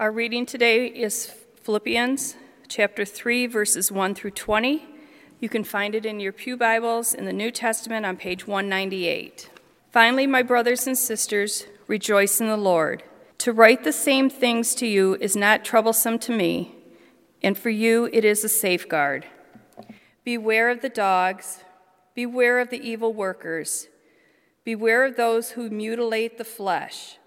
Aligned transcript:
Our 0.00 0.10
reading 0.10 0.44
today 0.44 0.88
is 0.88 1.32
Philippians 1.62 2.34
chapter 2.66 3.04
3, 3.04 3.46
verses 3.46 3.92
1 3.92 4.16
through 4.16 4.32
20. 4.32 4.84
You 5.38 5.48
can 5.48 5.62
find 5.62 5.94
it 5.94 6.04
in 6.04 6.18
your 6.18 6.32
Pew 6.32 6.56
Bibles 6.56 7.14
in 7.14 7.26
the 7.26 7.32
New 7.32 7.52
Testament 7.52 8.04
on 8.04 8.16
page 8.16 8.44
198. 8.44 9.50
Finally, 9.92 10.26
my 10.26 10.42
brothers 10.42 10.88
and 10.88 10.98
sisters, 10.98 11.66
rejoice 11.86 12.40
in 12.40 12.48
the 12.48 12.56
Lord. 12.56 13.04
To 13.38 13.52
write 13.52 13.84
the 13.84 13.92
same 13.92 14.28
things 14.28 14.74
to 14.74 14.86
you 14.88 15.14
is 15.20 15.36
not 15.36 15.64
troublesome 15.64 16.18
to 16.20 16.32
me, 16.32 16.74
and 17.40 17.56
for 17.56 17.70
you 17.70 18.10
it 18.12 18.24
is 18.24 18.42
a 18.42 18.48
safeguard. 18.48 19.26
Beware 20.24 20.70
of 20.70 20.82
the 20.82 20.88
dogs, 20.88 21.62
beware 22.16 22.58
of 22.58 22.70
the 22.70 22.80
evil 22.80 23.14
workers, 23.14 23.86
beware 24.64 25.04
of 25.04 25.14
those 25.14 25.52
who 25.52 25.70
mutilate 25.70 26.36
the 26.36 26.44
flesh. 26.44 27.18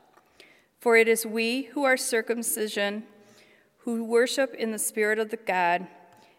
For 0.87 0.95
it 0.95 1.09
is 1.09 1.25
we 1.25 1.63
who 1.73 1.83
are 1.83 1.97
circumcision, 1.97 3.03
who 3.79 4.05
worship 4.05 4.53
in 4.53 4.71
the 4.71 4.79
Spirit 4.79 5.19
of 5.19 5.31
the 5.31 5.35
God, 5.35 5.85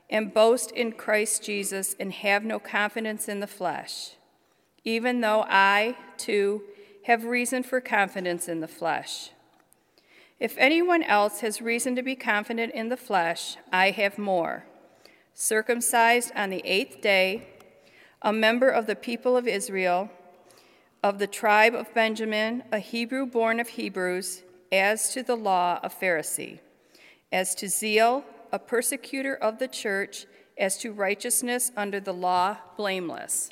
and 0.08 0.32
boast 0.32 0.70
in 0.70 0.92
Christ 0.92 1.42
Jesus, 1.42 1.94
and 2.00 2.10
have 2.14 2.44
no 2.44 2.58
confidence 2.58 3.28
in 3.28 3.40
the 3.40 3.46
flesh, 3.46 4.12
even 4.84 5.20
though 5.20 5.44
I, 5.46 5.98
too, 6.16 6.62
have 7.04 7.24
reason 7.26 7.62
for 7.62 7.82
confidence 7.82 8.48
in 8.48 8.60
the 8.60 8.66
flesh. 8.66 9.32
If 10.40 10.54
anyone 10.56 11.02
else 11.02 11.40
has 11.40 11.60
reason 11.60 11.94
to 11.96 12.02
be 12.02 12.16
confident 12.16 12.72
in 12.72 12.88
the 12.88 12.96
flesh, 12.96 13.58
I 13.70 13.90
have 13.90 14.16
more. 14.16 14.64
Circumcised 15.34 16.32
on 16.34 16.48
the 16.48 16.62
eighth 16.64 17.02
day, 17.02 17.48
a 18.22 18.32
member 18.32 18.70
of 18.70 18.86
the 18.86 18.96
people 18.96 19.36
of 19.36 19.46
Israel, 19.46 20.08
of 21.02 21.18
the 21.18 21.26
tribe 21.26 21.74
of 21.74 21.92
Benjamin, 21.94 22.64
a 22.72 22.78
Hebrew 22.78 23.24
born 23.24 23.60
of 23.60 23.68
Hebrews, 23.68 24.42
as 24.70 25.12
to 25.12 25.22
the 25.22 25.36
law, 25.36 25.80
a 25.82 25.88
Pharisee, 25.88 26.60
as 27.32 27.54
to 27.56 27.68
zeal, 27.68 28.24
a 28.52 28.58
persecutor 28.58 29.34
of 29.34 29.58
the 29.58 29.68
church, 29.68 30.26
as 30.58 30.76
to 30.78 30.92
righteousness 30.92 31.70
under 31.76 32.00
the 32.00 32.12
law, 32.12 32.56
blameless. 32.76 33.50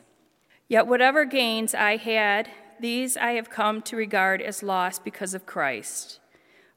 Yet 0.69 0.87
whatever 0.87 1.25
gains 1.25 1.75
I 1.75 1.97
had, 1.97 2.50
these 2.81 3.17
I 3.17 3.33
have 3.33 3.50
come 3.50 3.83
to 3.83 3.97
regard 3.97 4.42
as 4.42 4.62
loss 4.62 4.98
because 4.98 5.34
of 5.34 5.47
Christ. 5.47 6.20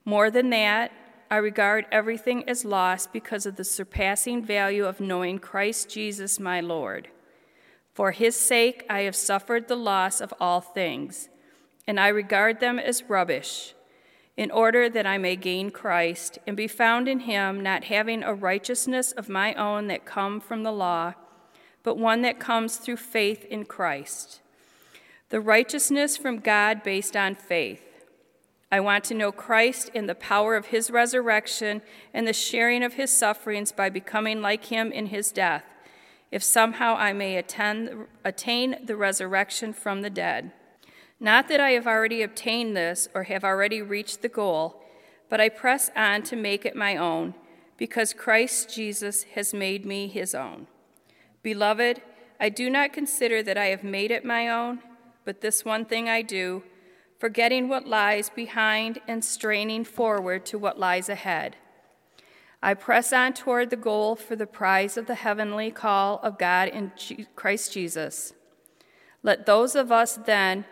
More 0.06 0.30
than 0.30 0.50
that, 0.52 0.92
I 1.32 1.38
regard 1.38 1.86
everything 1.92 2.48
as 2.48 2.66
loss 2.66 3.06
because 3.06 3.46
of 3.46 3.56
the 3.56 3.64
surpassing 3.64 4.44
value 4.44 4.86
of 4.86 5.00
knowing 5.00 5.40
Christ 5.40 5.90
Jesus 5.90 6.40
my 6.40 6.60
Lord. 6.60 7.10
For 7.94 8.12
his 8.12 8.36
sake 8.36 8.86
I 8.90 9.02
have 9.02 9.16
suffered 9.16 9.68
the 9.68 9.76
loss 9.76 10.22
of 10.22 10.34
all 10.40 10.62
things, 10.62 11.30
and 11.86 12.00
I 12.00 12.08
regard 12.08 12.60
them 12.60 12.80
as 12.80 13.04
rubbish, 13.10 13.74
in 14.40 14.52
order 14.52 14.88
that 14.88 15.06
I 15.06 15.18
may 15.18 15.36
gain 15.36 15.70
Christ 15.70 16.40
and 16.48 16.56
be 16.56 16.66
found 16.66 17.10
in 17.10 17.20
him, 17.20 17.62
not 17.62 17.84
having 17.84 18.24
a 18.24 18.34
righteousness 18.34 19.12
of 19.12 19.28
my 19.28 19.54
own 19.56 19.88
that 19.88 20.06
come 20.06 20.40
from 20.40 20.64
the 20.64 20.72
law, 20.72 21.14
but 21.84 21.98
one 21.98 22.22
that 22.22 22.40
comes 22.40 22.78
through 22.78 22.96
faith 22.96 23.44
in 23.44 23.66
Christ. 23.66 24.40
The 25.28 25.42
righteousness 25.42 26.16
from 26.16 26.40
God 26.40 26.84
based 26.84 27.18
on 27.18 27.36
faith. 27.36 27.84
I 28.72 28.80
want 28.80 29.04
to 29.06 29.14
know 29.14 29.34
Christ 29.34 29.92
in 29.94 30.08
the 30.08 30.16
power 30.16 30.56
of 30.56 30.68
his 30.68 30.90
resurrection 30.90 31.82
and 32.14 32.26
the 32.26 32.32
sharing 32.32 32.82
of 32.82 32.94
his 32.94 33.12
sufferings 33.12 33.74
by 33.74 33.90
becoming 33.90 34.42
like 34.42 34.68
him 34.68 34.94
in 34.94 35.08
his 35.08 35.34
death 35.34 35.66
if 36.32 36.44
somehow 36.44 36.96
I 36.96 37.12
may 37.12 37.36
attend, 37.38 38.06
attain 38.24 38.78
the 38.86 38.96
resurrection 38.96 39.74
from 39.74 40.02
the 40.02 40.10
dead. 40.10 40.52
Not 41.20 41.48
that 41.50 41.60
I 41.60 41.72
have 41.72 41.88
already 41.88 42.22
obtained 42.22 42.78
this 42.78 43.10
or 43.14 43.24
have 43.24 43.44
already 43.44 43.82
reached 43.82 44.22
the 44.22 44.30
goal, 44.30 44.82
but 45.30 45.42
I 45.42 45.50
press 45.50 45.92
on 45.96 46.24
to 46.24 46.36
make 46.36 46.66
it 46.66 46.76
my 46.76 46.96
own, 46.96 47.36
because 47.78 48.14
Christ 48.14 48.74
Jesus 48.74 49.24
has 49.36 49.54
made 49.54 49.86
me 49.86 50.08
his 50.08 50.34
own. 50.34 50.68
Beloved, 51.44 52.02
I 52.40 52.50
do 52.50 52.70
not 52.70 52.94
consider 52.94 53.44
that 53.44 53.58
I 53.58 53.66
have 53.66 53.84
made 53.84 54.12
it 54.12 54.24
my 54.24 54.48
own, 54.48 54.80
but 55.26 55.42
this 55.42 55.66
one 55.66 55.86
thing 55.86 56.08
I 56.08 56.22
do, 56.22 56.64
forgetting 57.20 57.68
what 57.68 57.86
lies 57.86 58.30
behind 58.30 59.00
and 59.08 59.24
straining 59.24 59.84
forward 59.84 60.46
to 60.48 60.58
what 60.58 60.80
lies 60.80 61.10
ahead. 61.10 61.58
I 62.64 62.74
press 62.74 63.14
on 63.14 63.34
toward 63.34 63.70
the 63.70 63.76
goal 63.76 64.16
for 64.16 64.36
the 64.36 64.48
prize 64.48 64.98
of 64.98 65.06
the 65.06 65.16
heavenly 65.16 65.70
call 65.70 66.20
of 66.24 66.38
God 66.38 66.70
in 66.70 66.92
Christ 67.36 67.74
Jesus. 67.74 68.34
Let 69.22 69.46
those 69.46 69.76
of 69.76 69.92
us 69.92 70.16
then 70.16 70.66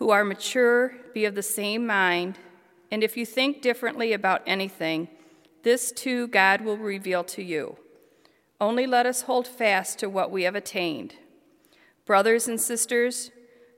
who 0.00 0.10
are 0.10 0.24
mature 0.24 0.94
be 1.12 1.26
of 1.26 1.34
the 1.34 1.42
same 1.42 1.86
mind, 1.86 2.38
and 2.90 3.04
if 3.04 3.18
you 3.18 3.26
think 3.26 3.60
differently 3.60 4.14
about 4.14 4.42
anything, 4.46 5.06
this 5.62 5.92
too 5.92 6.26
God 6.26 6.62
will 6.62 6.78
reveal 6.78 7.22
to 7.24 7.42
you. 7.42 7.76
Only 8.58 8.86
let 8.86 9.04
us 9.04 9.22
hold 9.22 9.46
fast 9.46 9.98
to 9.98 10.08
what 10.08 10.30
we 10.30 10.44
have 10.44 10.54
attained. 10.54 11.16
Brothers 12.06 12.48
and 12.48 12.58
sisters, 12.58 13.30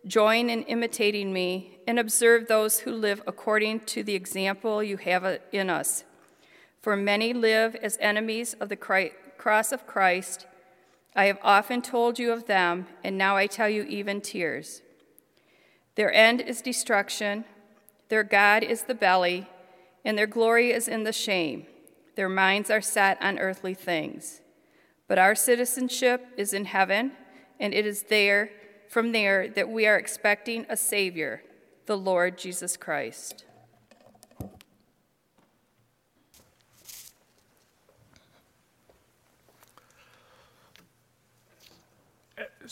join 0.06 0.49
in 0.49 0.62
imitating 0.62 1.32
me 1.32 1.78
and 1.88 1.99
observe 1.99 2.47
those 2.47 2.81
who 2.81 2.93
live 2.93 3.21
according 3.27 3.81
to 3.81 4.05
the 4.05 4.15
example 4.15 4.81
you 4.81 4.99
have 4.99 5.41
in 5.50 5.69
us. 5.69 6.05
For 6.81 6.97
many 6.97 7.32
live 7.32 7.75
as 7.75 7.99
enemies 8.00 8.55
of 8.61 8.69
the 8.69 9.11
cross 9.38 9.72
of 9.72 9.88
Christ. 9.88 10.47
I 11.16 11.25
have 11.25 11.38
often 11.43 11.82
told 11.82 12.21
you 12.21 12.32
of 12.32 12.47
them, 12.47 12.87
and 13.03 13.19
now 13.19 13.37
I 13.37 13.49
tell 13.49 13.69
you 13.69 13.82
even 13.82 14.21
tears. 14.21 14.82
Their 15.94 16.12
end 16.12 16.41
is 16.41 16.62
destruction, 16.62 17.44
their 18.08 18.25
God 18.25 18.62
is 18.62 18.82
the 18.82 18.94
belly, 18.94 19.47
and 20.04 20.16
their 20.16 20.26
glory 20.26 20.70
is 20.70 20.88
in 20.88 21.04
the 21.04 21.12
shame. 21.12 21.66
Their 22.14 22.28
minds 22.28 22.70
are 22.70 22.80
set 22.80 23.20
on 23.22 23.38
earthly 23.38 23.75
things. 23.75 24.41
But 25.08 25.19
our 25.19 25.34
citizenship 25.34 26.26
is 26.36 26.52
in 26.52 26.66
heaven, 26.66 27.12
and 27.60 27.72
it 27.75 27.86
is 27.86 28.04
there, 28.04 28.50
from 28.88 29.12
there, 29.12 29.48
that 29.48 29.69
we 29.69 29.86
are 29.86 29.97
expecting 29.97 30.66
a 30.69 30.76
Savior, 30.76 31.42
the 31.86 31.97
Lord 31.97 32.38
Jesus 32.38 32.76
Christ. 32.76 33.44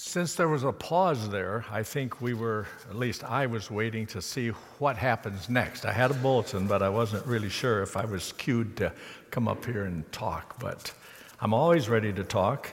Since 0.02 0.34
there 0.34 0.48
was 0.48 0.64
a 0.64 0.72
pause 0.72 1.28
there, 1.28 1.62
I 1.70 1.82
think 1.82 2.22
we 2.22 2.32
were, 2.32 2.66
at 2.88 2.96
least 2.96 3.22
I 3.22 3.44
was 3.44 3.70
waiting 3.70 4.06
to 4.06 4.22
see 4.22 4.48
what 4.78 4.96
happens 4.96 5.50
next. 5.50 5.84
I 5.84 5.92
had 5.92 6.10
a 6.10 6.14
bulletin, 6.14 6.66
but 6.66 6.82
I 6.82 6.88
wasn't 6.88 7.24
really 7.26 7.50
sure 7.50 7.82
if 7.82 7.98
I 7.98 8.06
was 8.06 8.32
cued 8.32 8.78
to 8.78 8.94
come 9.30 9.46
up 9.46 9.62
here 9.66 9.84
and 9.84 10.10
talk. 10.10 10.58
But 10.58 10.90
I'm 11.38 11.52
always 11.52 11.90
ready 11.90 12.14
to 12.14 12.24
talk. 12.24 12.72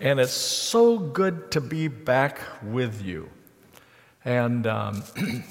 And 0.00 0.20
it's 0.20 0.34
so 0.34 0.98
good 0.98 1.50
to 1.52 1.62
be 1.62 1.88
back 1.88 2.40
with 2.62 3.02
you. 3.02 3.30
And 4.26 4.66
um, 4.66 5.02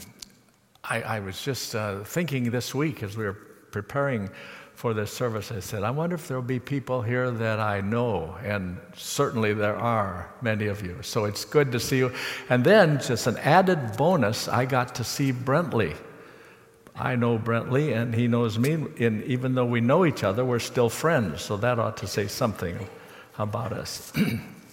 I, 0.83 1.01
I, 1.01 1.19
was 1.21 1.41
just 1.41 1.73
uh, 1.73 2.03
thinking 2.03 2.51
this 2.51 2.75
week 2.75 3.01
as 3.01 3.17
we 3.17 3.25
were 3.25 3.33
preparing 3.71 4.29
for 4.79 4.93
this 4.93 5.11
service, 5.11 5.51
I 5.51 5.59
said, 5.59 5.83
I 5.83 5.91
wonder 5.91 6.15
if 6.15 6.29
there'll 6.29 6.41
be 6.41 6.57
people 6.57 7.01
here 7.01 7.31
that 7.31 7.59
I 7.59 7.81
know. 7.81 8.37
And 8.45 8.77
certainly 8.95 9.53
there 9.53 9.75
are 9.75 10.31
many 10.41 10.67
of 10.67 10.81
you. 10.81 10.99
So 11.01 11.25
it's 11.25 11.43
good 11.43 11.73
to 11.73 11.81
see 11.81 11.97
you. 11.97 12.13
And 12.47 12.63
then, 12.63 13.01
just 13.01 13.27
an 13.27 13.35
added 13.39 13.97
bonus, 13.97 14.47
I 14.47 14.63
got 14.63 14.95
to 14.95 15.03
see 15.03 15.33
Brentley. 15.33 15.97
I 16.95 17.17
know 17.17 17.37
Brentley, 17.37 17.93
and 17.93 18.15
he 18.15 18.29
knows 18.29 18.57
me. 18.57 18.85
And 19.01 19.21
even 19.25 19.53
though 19.53 19.65
we 19.65 19.81
know 19.81 20.05
each 20.05 20.23
other, 20.23 20.45
we're 20.45 20.59
still 20.59 20.89
friends. 20.89 21.41
So 21.41 21.57
that 21.57 21.77
ought 21.77 21.97
to 21.97 22.07
say 22.07 22.27
something 22.27 22.87
about 23.37 23.73
us. 23.73 24.13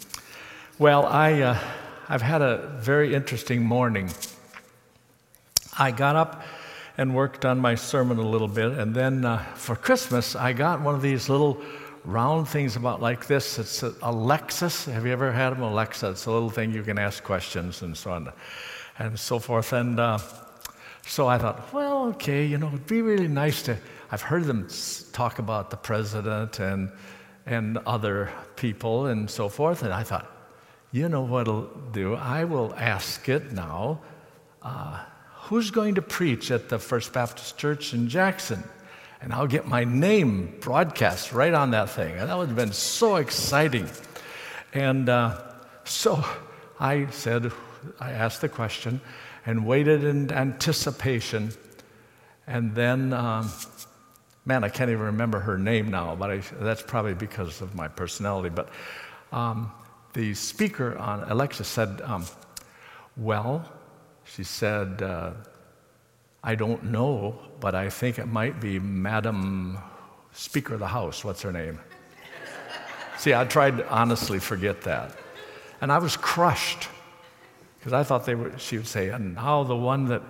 well, 0.78 1.04
I, 1.06 1.40
uh, 1.40 1.58
I've 2.08 2.22
had 2.22 2.42
a 2.42 2.78
very 2.78 3.12
interesting 3.12 3.64
morning. 3.64 4.08
I 5.76 5.90
got 5.90 6.14
up 6.14 6.44
and 6.98 7.14
worked 7.14 7.44
on 7.44 7.58
my 7.58 7.74
sermon 7.74 8.18
a 8.18 8.26
little 8.26 8.48
bit. 8.48 8.72
And 8.72 8.94
then 8.94 9.24
uh, 9.24 9.38
for 9.54 9.76
Christmas, 9.76 10.34
I 10.34 10.52
got 10.52 10.80
one 10.80 10.94
of 10.94 11.02
these 11.02 11.28
little 11.28 11.60
round 12.04 12.48
things 12.48 12.76
about 12.76 13.02
like 13.02 13.26
this. 13.26 13.58
It's 13.58 13.82
a, 13.82 13.94
Alexis. 14.02 14.86
Have 14.86 15.04
you 15.04 15.12
ever 15.12 15.32
had 15.32 15.50
them? 15.50 15.62
Alexa. 15.62 16.10
It's 16.10 16.26
a 16.26 16.30
little 16.30 16.50
thing 16.50 16.72
you 16.72 16.82
can 16.82 16.98
ask 16.98 17.22
questions 17.22 17.82
and 17.82 17.96
so 17.96 18.12
on 18.12 18.32
and 18.98 19.18
so 19.18 19.38
forth. 19.38 19.72
And 19.72 20.00
uh, 20.00 20.18
so 21.06 21.26
I 21.26 21.38
thought, 21.38 21.72
well, 21.72 22.06
okay, 22.08 22.46
you 22.46 22.58
know, 22.58 22.68
it'd 22.68 22.86
be 22.86 23.02
really 23.02 23.28
nice 23.28 23.62
to. 23.62 23.76
I've 24.10 24.22
heard 24.22 24.44
them 24.44 24.68
talk 25.12 25.38
about 25.38 25.70
the 25.70 25.76
president 25.76 26.60
and 26.60 26.90
and 27.46 27.78
other 27.86 28.30
people 28.56 29.06
and 29.06 29.30
so 29.30 29.48
forth. 29.48 29.82
And 29.82 29.92
I 29.92 30.02
thought, 30.02 30.26
you 30.92 31.08
know 31.08 31.22
what 31.22 31.48
I'll 31.48 31.70
do? 31.92 32.14
I 32.14 32.44
will 32.44 32.74
ask 32.76 33.28
it 33.28 33.52
now. 33.52 34.00
Uh, 34.62 35.04
who's 35.46 35.70
going 35.70 35.94
to 35.94 36.02
preach 36.02 36.50
at 36.50 36.68
the 36.68 36.78
First 36.78 37.12
Baptist 37.12 37.56
Church 37.56 37.94
in 37.94 38.08
Jackson? 38.08 38.62
And 39.20 39.32
I'll 39.32 39.46
get 39.46 39.66
my 39.66 39.84
name 39.84 40.56
broadcast 40.60 41.32
right 41.32 41.54
on 41.54 41.70
that 41.70 41.90
thing. 41.90 42.16
And 42.16 42.28
that 42.28 42.36
would 42.36 42.48
have 42.48 42.56
been 42.56 42.72
so 42.72 43.16
exciting. 43.16 43.88
And 44.74 45.08
uh, 45.08 45.40
so 45.84 46.24
I 46.78 47.06
said, 47.10 47.50
I 48.00 48.10
asked 48.10 48.40
the 48.40 48.48
question 48.48 49.00
and 49.46 49.64
waited 49.66 50.04
in 50.04 50.30
anticipation. 50.32 51.52
And 52.46 52.74
then 52.74 53.12
um, 53.12 53.50
man, 54.46 54.64
I 54.64 54.68
can't 54.68 54.90
even 54.90 55.02
remember 55.02 55.40
her 55.40 55.58
name 55.58 55.90
now, 55.90 56.14
but 56.14 56.30
I, 56.30 56.38
that's 56.60 56.82
probably 56.82 57.14
because 57.14 57.60
of 57.60 57.74
my 57.74 57.88
personality. 57.88 58.48
But 58.48 58.68
um, 59.32 59.72
the 60.12 60.34
speaker 60.34 60.96
on 60.96 61.24
Alexa 61.30 61.64
said, 61.64 62.00
um, 62.02 62.24
Well, 63.16 63.68
she 64.26 64.44
said, 64.44 65.02
uh, 65.02 65.32
I 66.42 66.54
don't 66.54 66.84
know, 66.84 67.38
but 67.60 67.74
I 67.74 67.90
think 67.90 68.18
it 68.18 68.26
might 68.26 68.60
be 68.60 68.78
Madam 68.78 69.78
Speaker 70.32 70.74
of 70.74 70.80
the 70.80 70.86
House. 70.86 71.24
What's 71.24 71.42
her 71.42 71.52
name? 71.52 71.80
See, 73.18 73.34
I 73.34 73.44
tried 73.44 73.78
to 73.78 73.90
honestly 73.90 74.38
forget 74.38 74.82
that. 74.82 75.16
And 75.80 75.90
I 75.90 75.98
was 75.98 76.16
crushed 76.16 76.88
because 77.78 77.92
I 77.92 78.02
thought 78.02 78.26
they 78.26 78.34
were, 78.34 78.56
she 78.58 78.76
would 78.76 78.86
say, 78.86 79.08
and 79.08 79.34
now 79.34 79.62
the 79.62 79.76
one 79.76 80.06
that 80.06 80.22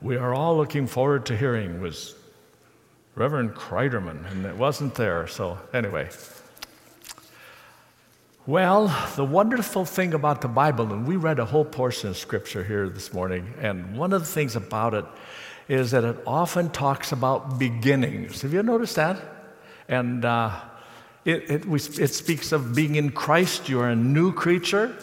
we 0.00 0.16
are 0.16 0.34
all 0.34 0.56
looking 0.56 0.86
forward 0.86 1.26
to 1.26 1.36
hearing 1.36 1.80
was 1.80 2.14
Reverend 3.14 3.54
Kreiderman, 3.54 4.30
and 4.30 4.44
it 4.44 4.56
wasn't 4.56 4.94
there. 4.94 5.26
So, 5.26 5.58
anyway. 5.72 6.08
Well, 8.46 8.94
the 9.16 9.24
wonderful 9.24 9.86
thing 9.86 10.12
about 10.12 10.42
the 10.42 10.48
Bible, 10.48 10.92
and 10.92 11.06
we 11.06 11.16
read 11.16 11.38
a 11.38 11.46
whole 11.46 11.64
portion 11.64 12.10
of 12.10 12.18
Scripture 12.18 12.62
here 12.62 12.90
this 12.90 13.10
morning, 13.14 13.54
and 13.58 13.96
one 13.96 14.12
of 14.12 14.20
the 14.20 14.26
things 14.26 14.54
about 14.54 14.92
it 14.92 15.06
is 15.66 15.92
that 15.92 16.04
it 16.04 16.18
often 16.26 16.68
talks 16.68 17.10
about 17.10 17.58
beginnings. 17.58 18.42
Have 18.42 18.52
you 18.52 18.62
noticed 18.62 18.96
that? 18.96 19.16
And 19.88 20.26
uh, 20.26 20.60
it, 21.24 21.50
it, 21.50 21.64
we, 21.64 21.78
it 21.78 22.12
speaks 22.12 22.52
of 22.52 22.74
being 22.74 22.96
in 22.96 23.12
Christ, 23.12 23.70
you 23.70 23.80
are 23.80 23.88
a 23.88 23.96
new 23.96 24.30
creature. 24.30 24.94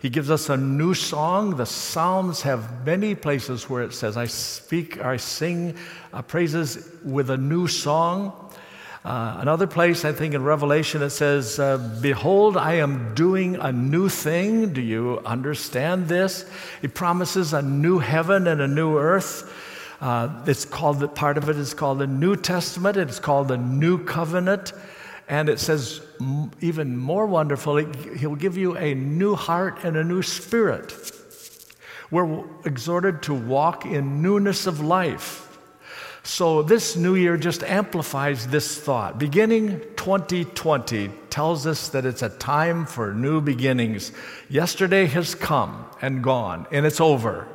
He 0.00 0.10
gives 0.10 0.28
us 0.28 0.48
a 0.48 0.56
new 0.56 0.94
song. 0.94 1.54
The 1.54 1.66
Psalms 1.66 2.42
have 2.42 2.84
many 2.84 3.14
places 3.14 3.70
where 3.70 3.84
it 3.84 3.94
says, 3.94 4.16
I 4.16 4.26
speak, 4.26 5.00
I 5.00 5.18
sing 5.18 5.76
uh, 6.12 6.22
praises 6.22 6.90
with 7.04 7.30
a 7.30 7.36
new 7.36 7.68
song. 7.68 8.41
Uh, 9.04 9.38
another 9.40 9.66
place, 9.66 10.04
I 10.04 10.12
think 10.12 10.32
in 10.32 10.44
Revelation, 10.44 11.02
it 11.02 11.10
says, 11.10 11.58
uh, 11.58 11.78
Behold, 12.00 12.56
I 12.56 12.74
am 12.74 13.14
doing 13.16 13.56
a 13.56 13.72
new 13.72 14.08
thing. 14.08 14.72
Do 14.72 14.80
you 14.80 15.20
understand 15.26 16.06
this? 16.06 16.48
It 16.82 16.94
promises 16.94 17.52
a 17.52 17.62
new 17.62 17.98
heaven 17.98 18.46
and 18.46 18.60
a 18.60 18.68
new 18.68 18.96
earth. 18.96 19.52
Uh, 20.00 20.44
it's 20.46 20.64
called, 20.64 21.14
part 21.16 21.36
of 21.36 21.48
it 21.48 21.56
is 21.56 21.74
called 21.74 21.98
the 21.98 22.06
New 22.06 22.36
Testament, 22.36 22.96
it's 22.96 23.18
called 23.18 23.48
the 23.48 23.56
New 23.56 24.04
Covenant. 24.04 24.72
And 25.28 25.48
it 25.48 25.58
says, 25.58 26.00
even 26.60 26.96
more 26.96 27.26
wonderful, 27.26 27.76
He'll 27.78 28.36
give 28.36 28.56
you 28.56 28.76
a 28.76 28.94
new 28.94 29.34
heart 29.34 29.82
and 29.82 29.96
a 29.96 30.04
new 30.04 30.22
spirit. 30.22 30.94
We're 32.12 32.44
exhorted 32.64 33.22
to 33.22 33.34
walk 33.34 33.84
in 33.84 34.22
newness 34.22 34.68
of 34.68 34.80
life. 34.80 35.51
So, 36.24 36.62
this 36.62 36.94
new 36.94 37.16
year 37.16 37.36
just 37.36 37.64
amplifies 37.64 38.46
this 38.46 38.78
thought. 38.78 39.18
Beginning 39.18 39.80
2020 39.96 41.08
tells 41.30 41.66
us 41.66 41.88
that 41.88 42.06
it's 42.06 42.22
a 42.22 42.28
time 42.28 42.86
for 42.86 43.12
new 43.12 43.40
beginnings. 43.40 44.12
Yesterday 44.48 45.06
has 45.06 45.34
come 45.34 45.84
and 46.00 46.22
gone, 46.22 46.66
and 46.70 46.86
it's 46.86 47.00
over. 47.00 47.48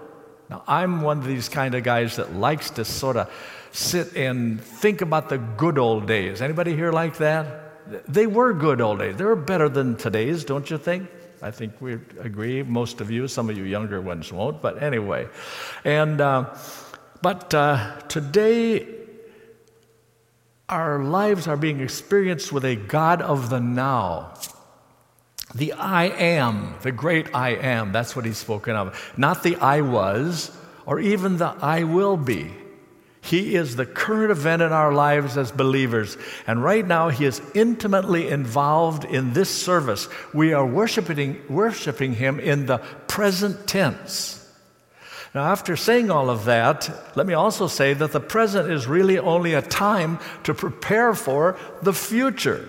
Now, 0.50 0.64
I'm 0.68 1.02
one 1.02 1.20
of 1.20 1.26
these 1.26 1.48
kind 1.48 1.76
of 1.76 1.84
guys 1.84 2.18
that 2.18 2.34
likes 2.34 2.70
to 2.72 2.84
sort 2.84 3.16
of 3.16 3.32
sit 3.72 4.16
and 4.18 4.60
think 4.62 5.02
about 5.02 5.30
the 5.30 5.38
good 5.38 5.78
old 5.78 6.06
days. 6.06 6.42
Anybody 6.42 6.76
here 6.76 6.92
like 6.92 7.18
that? 7.18 8.06
They 8.12 8.28
were 8.28 8.54
good 8.54 8.82
old 8.82 9.00
days. 9.00 9.16
They 9.16 9.24
were 9.24 9.38
better 9.38 9.70
than 9.70 9.96
today's, 9.96 10.44
don't 10.44 10.70
you 10.70 10.78
think? 10.78 11.10
I 11.42 11.52
think 11.52 11.80
we 11.80 11.94
agree. 12.20 12.64
Most 12.64 13.00
of 13.00 13.12
you, 13.12 13.28
some 13.28 13.50
of 13.50 13.58
you 13.58 13.64
younger 13.64 14.02
ones 14.02 14.34
won't, 14.34 14.62
but 14.62 14.82
anyway. 14.82 15.28
And 15.86 16.20
uh, 16.20 16.56
but 17.22 17.54
uh, 17.54 18.00
today, 18.08 18.88
our 20.70 21.04
lives 21.04 21.48
are 21.48 21.58
being 21.58 21.80
experienced 21.80 22.52
with 22.52 22.66
a 22.66 22.76
God 22.76 23.22
of 23.22 23.50
the 23.50 23.60
now. 23.60 24.34
The 25.56 25.74
I 25.74 26.06
am, 26.06 26.76
the 26.82 26.92
great 26.92 27.34
I 27.34 27.52
am, 27.52 27.92
that's 27.92 28.16
what 28.16 28.26
he's 28.26 28.38
spoken 28.38 28.76
of. 28.76 29.14
Not 29.18 29.44
the 29.44 29.56
I 29.56 29.82
was, 29.82 30.56
or 30.86 31.00
even 31.00 31.38
the 31.38 31.56
I 31.62 31.84
will 31.84 32.18
be. 32.18 32.52
He 33.22 33.56
is 33.56 33.76
the 33.76 33.86
current 33.86 34.32
event 34.32 34.62
in 34.62 34.72
our 34.72 34.94
lives 34.94 35.38
as 35.38 35.52
believers. 35.52 36.18
And 36.48 36.64
right 36.64 36.88
now, 36.88 37.10
He 37.10 37.26
is 37.26 37.42
intimately 37.54 38.30
involved 38.30 39.04
in 39.04 39.34
this 39.34 39.50
service. 39.50 40.08
We 40.34 40.54
are 40.54 40.66
worshiping, 40.66 41.42
worshiping 41.50 42.14
Him 42.14 42.40
in 42.40 42.68
the 42.68 42.78
present 43.08 43.68
tense. 43.68 44.47
Now, 45.38 45.52
after 45.52 45.76
saying 45.76 46.10
all 46.10 46.32
of 46.32 46.46
that, 46.46 46.90
let 47.16 47.28
me 47.28 47.36
also 47.36 47.68
say 47.68 47.94
that 47.94 48.12
the 48.12 48.20
present 48.20 48.72
is 48.72 48.88
really 48.88 49.20
only 49.20 49.54
a 49.54 49.62
time 49.62 50.18
to 50.46 50.56
prepare 50.56 51.14
for 51.14 51.60
the 51.84 51.94
future. 51.94 52.68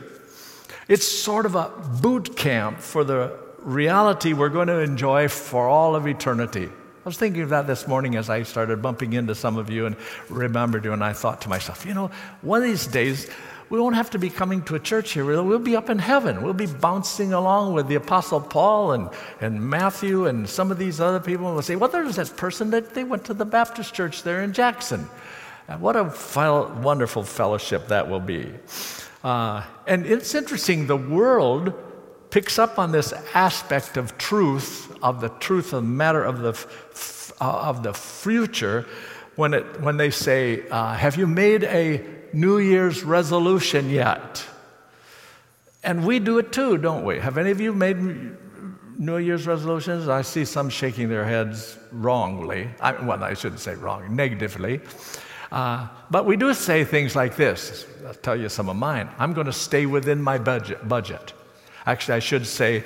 It's 0.86 1.06
sort 1.06 1.46
of 1.46 1.54
a 1.54 1.70
boot 2.02 2.36
camp 2.36 2.80
for 2.80 3.04
the 3.04 3.38
reality 3.60 4.34
we're 4.34 4.50
going 4.50 4.68
to 4.68 4.80
enjoy 4.80 5.28
for 5.28 5.66
all 5.66 5.96
of 5.96 6.06
eternity. 6.06 6.66
I 6.66 7.08
was 7.08 7.16
thinking 7.16 7.40
of 7.40 7.48
that 7.48 7.66
this 7.66 7.88
morning 7.88 8.16
as 8.16 8.28
I 8.28 8.42
started 8.42 8.82
bumping 8.82 9.14
into 9.14 9.34
some 9.34 9.56
of 9.56 9.70
you 9.70 9.86
and 9.86 9.96
remembered 10.28 10.84
you, 10.84 10.92
and 10.92 11.02
I 11.02 11.14
thought 11.14 11.40
to 11.40 11.48
myself, 11.48 11.86
you 11.86 11.94
know, 11.94 12.10
one 12.42 12.60
of 12.60 12.68
these 12.68 12.86
days, 12.86 13.30
we 13.70 13.78
won't 13.78 13.96
have 13.96 14.10
to 14.10 14.18
be 14.18 14.30
coming 14.30 14.62
to 14.62 14.74
a 14.76 14.80
church 14.80 15.12
here. 15.12 15.24
We'll 15.24 15.58
be 15.58 15.76
up 15.76 15.90
in 15.90 15.98
heaven. 15.98 16.42
We'll 16.42 16.54
be 16.54 16.66
bouncing 16.66 17.32
along 17.32 17.74
with 17.74 17.86
the 17.88 17.96
Apostle 17.96 18.40
Paul 18.40 18.92
and, 18.92 19.10
and 19.40 19.60
Matthew 19.60 20.26
and 20.26 20.48
some 20.48 20.70
of 20.70 20.78
these 20.78 21.00
other 21.00 21.20
people. 21.20 21.46
And 21.46 21.54
we'll 21.54 21.62
say, 21.62 21.76
well, 21.76 21.90
there's 21.90 22.16
that 22.16 22.36
person 22.36 22.70
that 22.70 22.94
they 22.94 23.04
went 23.04 23.24
to 23.26 23.34
the 23.34 23.44
Baptist 23.44 23.92
church 23.92 24.22
there 24.22 24.42
in 24.42 24.52
Jackson. 24.52 25.08
What 25.78 25.96
a 25.96 26.04
wonderful 26.80 27.22
fellowship 27.24 27.88
that 27.88 28.08
will 28.08 28.20
be. 28.20 28.50
Uh, 29.22 29.62
and 29.86 30.06
it's 30.06 30.34
interesting, 30.34 30.86
the 30.86 30.96
world 30.96 31.74
picks 32.30 32.58
up 32.58 32.78
on 32.78 32.90
this 32.90 33.12
aspect 33.34 33.98
of 33.98 34.16
truth, 34.16 34.96
of 35.02 35.20
the 35.20 35.28
truth 35.28 35.74
of 35.74 35.82
the 35.82 35.88
matter 35.88 36.24
of 36.24 36.38
the, 36.38 36.66
uh, 37.40 37.68
of 37.68 37.82
the 37.82 37.92
future, 37.92 38.86
when, 39.36 39.52
it, 39.52 39.80
when 39.82 39.98
they 39.98 40.10
say, 40.10 40.66
uh, 40.70 40.94
Have 40.94 41.16
you 41.16 41.26
made 41.26 41.64
a 41.64 42.17
New 42.32 42.58
Year's 42.58 43.02
resolution 43.02 43.90
yet? 43.90 44.44
And 45.82 46.06
we 46.06 46.18
do 46.18 46.38
it 46.38 46.52
too, 46.52 46.76
don't 46.76 47.04
we? 47.04 47.18
Have 47.18 47.38
any 47.38 47.50
of 47.50 47.60
you 47.60 47.72
made 47.72 47.96
New 48.98 49.18
Year's 49.18 49.46
resolutions? 49.46 50.08
I 50.08 50.22
see 50.22 50.44
some 50.44 50.68
shaking 50.68 51.08
their 51.08 51.24
heads 51.24 51.78
wrongly. 51.92 52.68
I, 52.80 52.92
well, 52.92 53.22
I 53.22 53.34
shouldn't 53.34 53.60
say 53.60 53.74
wrong, 53.74 54.14
negatively. 54.14 54.80
Uh, 55.50 55.88
but 56.10 56.26
we 56.26 56.36
do 56.36 56.52
say 56.52 56.84
things 56.84 57.16
like 57.16 57.36
this. 57.36 57.86
I'll 58.06 58.14
tell 58.14 58.36
you 58.36 58.48
some 58.48 58.68
of 58.68 58.76
mine. 58.76 59.08
I'm 59.18 59.32
going 59.32 59.46
to 59.46 59.52
stay 59.52 59.86
within 59.86 60.20
my 60.20 60.36
budget. 60.38 60.86
budget. 60.86 61.32
Actually, 61.86 62.14
I 62.14 62.18
should 62.18 62.46
say, 62.46 62.84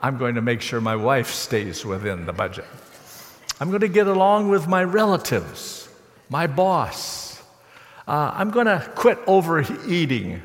I'm 0.00 0.16
going 0.16 0.34
to 0.34 0.42
make 0.42 0.60
sure 0.60 0.80
my 0.80 0.96
wife 0.96 1.30
stays 1.30 1.84
within 1.84 2.26
the 2.26 2.32
budget. 2.32 2.66
I'm 3.60 3.68
going 3.68 3.82
to 3.82 3.88
get 3.88 4.06
along 4.06 4.48
with 4.48 4.66
my 4.66 4.82
relatives, 4.82 5.88
my 6.30 6.46
boss. 6.46 7.29
Uh, 8.06 8.32
I'm 8.34 8.50
going 8.50 8.66
to 8.66 8.90
quit 8.94 9.18
overeating, 9.26 10.42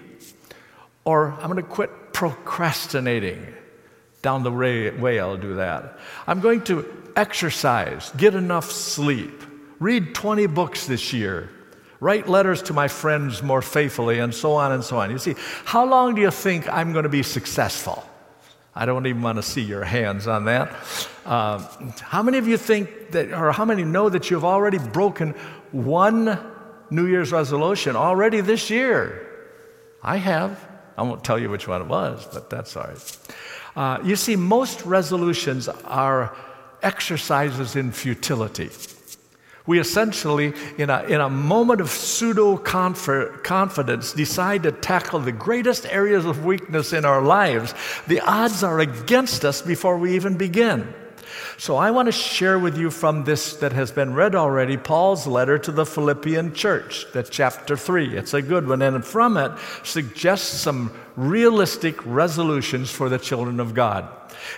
or 1.03 1.31
I'm 1.31 1.51
going 1.51 1.55
to 1.55 1.63
quit 1.63 2.13
procrastinating. 2.13 3.45
Down 4.21 4.43
the 4.43 4.51
way, 4.51 5.19
I'll 5.19 5.37
do 5.37 5.55
that. 5.55 5.99
I'm 6.25 6.41
going 6.41 6.63
to 6.65 7.11
exercise, 7.15 8.11
get 8.17 8.35
enough 8.35 8.71
sleep, 8.71 9.43
read 9.79 10.15
20 10.15 10.47
books 10.47 10.87
this 10.87 11.13
year, 11.13 11.49
write 11.99 12.27
letters 12.27 12.61
to 12.63 12.73
my 12.73 12.87
friends 12.87 13.43
more 13.43 13.61
faithfully, 13.61 14.19
and 14.19 14.33
so 14.33 14.53
on 14.53 14.71
and 14.71 14.83
so 14.83 14.97
on. 14.97 15.11
You 15.11 15.19
see, 15.19 15.35
how 15.63 15.85
long 15.85 16.15
do 16.15 16.21
you 16.21 16.31
think 16.31 16.71
I'm 16.71 16.91
going 16.91 17.03
to 17.03 17.09
be 17.09 17.23
successful? 17.23 18.03
I 18.73 18.85
don't 18.85 19.05
even 19.07 19.21
want 19.21 19.37
to 19.37 19.43
see 19.43 19.61
your 19.61 19.85
hands 19.85 20.27
on 20.27 20.45
that. 20.45 20.73
Uh, 21.25 21.59
how 22.01 22.21
many 22.21 22.37
of 22.37 22.47
you 22.47 22.57
think 22.57 23.11
that, 23.11 23.31
or 23.31 23.53
how 23.53 23.63
many 23.63 23.83
know 23.83 24.09
that 24.09 24.29
you've 24.29 24.43
already 24.43 24.79
broken 24.79 25.31
one 25.71 26.37
New 26.89 27.07
Year's 27.07 27.31
resolution 27.31 27.95
already 27.95 28.41
this 28.41 28.69
year? 28.69 29.27
I 30.01 30.17
have. 30.17 30.59
I 30.97 31.03
won't 31.03 31.23
tell 31.23 31.39
you 31.39 31.49
which 31.49 31.67
one 31.67 31.81
it 31.81 31.87
was, 31.87 32.27
but 32.31 32.49
that's 32.49 32.75
all 32.77 32.83
right. 32.83 33.17
Uh, 33.75 33.99
you 34.03 34.15
see, 34.15 34.35
most 34.35 34.85
resolutions 34.85 35.67
are 35.67 36.35
exercises 36.81 37.75
in 37.75 37.91
futility. 37.91 38.69
We 39.67 39.79
essentially, 39.79 40.53
in 40.77 40.89
a, 40.89 41.03
in 41.03 41.19
a 41.19 41.29
moment 41.29 41.81
of 41.81 41.89
pseudo 41.89 42.57
confidence, 42.57 44.13
decide 44.13 44.63
to 44.63 44.71
tackle 44.71 45.19
the 45.19 45.31
greatest 45.31 45.87
areas 45.87 46.23
of 46.23 46.45
weakness 46.45 46.93
in 46.93 47.03
our 47.03 47.21
lives. 47.21 47.73
The 48.07 48.21
odds 48.21 48.63
are 48.63 48.79
against 48.79 49.43
us 49.43 49.63
before 49.63 49.97
we 49.97 50.15
even 50.15 50.37
begin. 50.37 50.93
So, 51.57 51.75
I 51.77 51.91
want 51.91 52.07
to 52.07 52.11
share 52.11 52.59
with 52.59 52.77
you 52.77 52.89
from 52.91 53.23
this 53.23 53.55
that 53.57 53.73
has 53.73 53.91
been 53.91 54.13
read 54.13 54.35
already 54.35 54.77
Paul's 54.77 55.27
letter 55.27 55.57
to 55.59 55.71
the 55.71 55.85
Philippian 55.85 56.53
church, 56.53 57.05
that 57.13 57.29
chapter 57.31 57.77
3. 57.77 58.17
It's 58.17 58.33
a 58.33 58.41
good 58.41 58.67
one, 58.67 58.81
and 58.81 59.03
from 59.03 59.37
it 59.37 59.51
suggests 59.83 60.61
some 60.61 60.91
realistic 61.15 62.05
resolutions 62.05 62.91
for 62.91 63.09
the 63.09 63.17
children 63.17 63.59
of 63.59 63.73
God. 63.73 64.07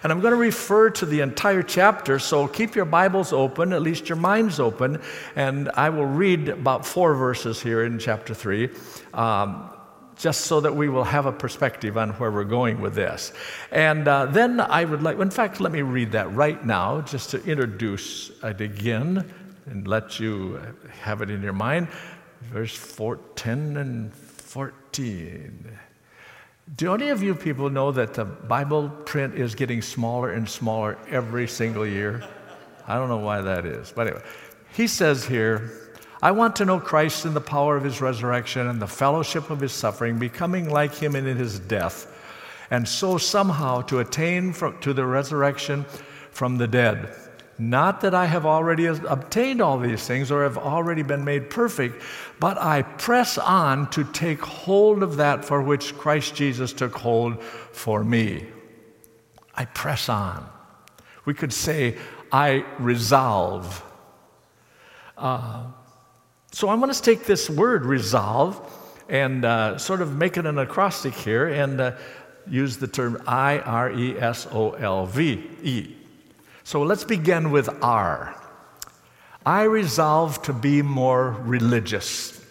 And 0.03 0.11
I'm 0.11 0.21
going 0.21 0.31
to 0.31 0.37
refer 0.37 0.89
to 0.91 1.05
the 1.05 1.21
entire 1.21 1.63
chapter, 1.63 2.19
so 2.19 2.47
keep 2.47 2.75
your 2.75 2.85
Bibles 2.85 3.31
open, 3.31 3.73
at 3.73 3.81
least 3.81 4.09
your 4.09 4.15
minds 4.17 4.59
open, 4.59 5.01
and 5.35 5.69
I 5.69 5.89
will 5.89 6.05
read 6.05 6.49
about 6.49 6.85
four 6.85 7.13
verses 7.15 7.61
here 7.61 7.83
in 7.83 7.99
chapter 7.99 8.33
3. 8.33 8.69
Um, 9.13 9.69
just 10.17 10.41
so 10.41 10.59
that 10.61 10.75
we 10.75 10.89
will 10.89 11.03
have 11.03 11.25
a 11.25 11.31
perspective 11.31 11.97
on 11.97 12.09
where 12.11 12.31
we're 12.31 12.43
going 12.43 12.81
with 12.81 12.95
this. 12.95 13.33
And 13.71 14.07
uh, 14.07 14.25
then 14.25 14.59
I 14.59 14.83
would 14.83 15.03
like, 15.03 15.19
in 15.19 15.29
fact, 15.29 15.59
let 15.59 15.71
me 15.71 15.81
read 15.81 16.11
that 16.13 16.33
right 16.33 16.63
now 16.65 17.01
just 17.01 17.29
to 17.31 17.43
introduce 17.45 18.31
it 18.43 18.61
again 18.61 19.31
and 19.67 19.87
let 19.87 20.19
you 20.19 20.59
have 21.01 21.21
it 21.21 21.29
in 21.29 21.41
your 21.41 21.53
mind. 21.53 21.87
Verse 22.41 22.75
4, 22.75 23.19
10 23.35 23.77
and 23.77 24.13
14. 24.13 25.77
Do 26.75 26.93
any 26.93 27.09
of 27.09 27.23
you 27.23 27.33
people 27.33 27.69
know 27.69 27.91
that 27.91 28.13
the 28.13 28.25
Bible 28.25 28.89
print 28.89 29.35
is 29.35 29.55
getting 29.55 29.81
smaller 29.81 30.33
and 30.33 30.49
smaller 30.49 30.97
every 31.09 31.47
single 31.47 31.85
year? 31.85 32.23
I 32.87 32.95
don't 32.95 33.09
know 33.09 33.17
why 33.17 33.41
that 33.41 33.65
is. 33.65 33.91
But 33.95 34.07
anyway, 34.07 34.23
he 34.73 34.87
says 34.87 35.25
here, 35.25 35.86
I 36.21 36.31
want 36.31 36.55
to 36.57 36.65
know 36.65 36.79
Christ 36.79 37.25
in 37.25 37.33
the 37.33 37.41
power 37.41 37.77
of 37.77 37.83
his 37.83 38.01
resurrection 38.01 38.67
and 38.67 38.81
the 38.81 38.87
fellowship 38.87 39.49
of 39.49 39.59
his 39.59 39.71
suffering, 39.71 40.17
becoming 40.17 40.69
like 40.69 40.93
him 40.93 41.15
in 41.15 41.25
his 41.25 41.59
death, 41.59 42.13
and 42.71 42.87
so 42.87 43.17
somehow 43.17 43.81
to 43.83 43.99
attain 43.99 44.51
from, 44.53 44.79
to 44.79 44.93
the 44.93 45.05
resurrection 45.05 45.85
from 46.31 46.57
the 46.57 46.67
dead. 46.67 47.15
Not 47.59 48.01
that 48.01 48.13
I 48.13 48.25
have 48.25 48.45
already 48.45 48.85
obtained 48.85 49.61
all 49.61 49.79
these 49.79 50.05
things 50.05 50.29
or 50.29 50.43
have 50.43 50.57
already 50.57 51.01
been 51.01 51.25
made 51.25 51.49
perfect, 51.49 52.03
but 52.39 52.57
I 52.59 52.83
press 52.83 53.37
on 53.37 53.89
to 53.91 54.03
take 54.03 54.41
hold 54.41 55.01
of 55.01 55.17
that 55.17 55.43
for 55.43 55.61
which 55.61 55.97
Christ 55.97 56.35
Jesus 56.35 56.71
took 56.71 56.93
hold 56.93 57.41
for 57.43 58.03
me. 58.03 58.45
I 59.55 59.65
press 59.65 60.07
on. 60.07 60.47
We 61.25 61.33
could 61.33 61.51
say, 61.51 61.97
I 62.31 62.63
resolve. 62.77 63.83
Uh, 65.17 65.65
so 66.57 66.69
I'm 66.69 66.79
going 66.79 66.91
to 66.91 66.99
take 66.99 67.25
this 67.25 67.51
word 67.51 67.85
resolve 67.85 68.59
and 69.09 69.45
uh, 69.45 69.77
sort 69.77 70.01
of 70.01 70.15
make 70.15 70.37
it 70.37 70.47
an 70.47 70.57
acrostic 70.57 71.13
here 71.13 71.47
and 71.49 71.79
uh, 71.79 71.91
use 72.49 72.77
the 72.77 72.87
term 72.87 73.21
I 73.27 73.59
R 73.59 73.91
E 73.91 74.17
S 74.17 74.47
O 74.51 74.71
L 74.71 75.05
V 75.05 75.47
E. 75.61 75.95
So 76.63 76.81
let's 76.81 77.03
begin 77.03 77.51
with 77.51 77.69
R. 77.83 78.35
I 79.45 79.65
resolve 79.65 80.41
to 80.41 80.53
be 80.53 80.81
more 80.81 81.29
religious. 81.41 82.43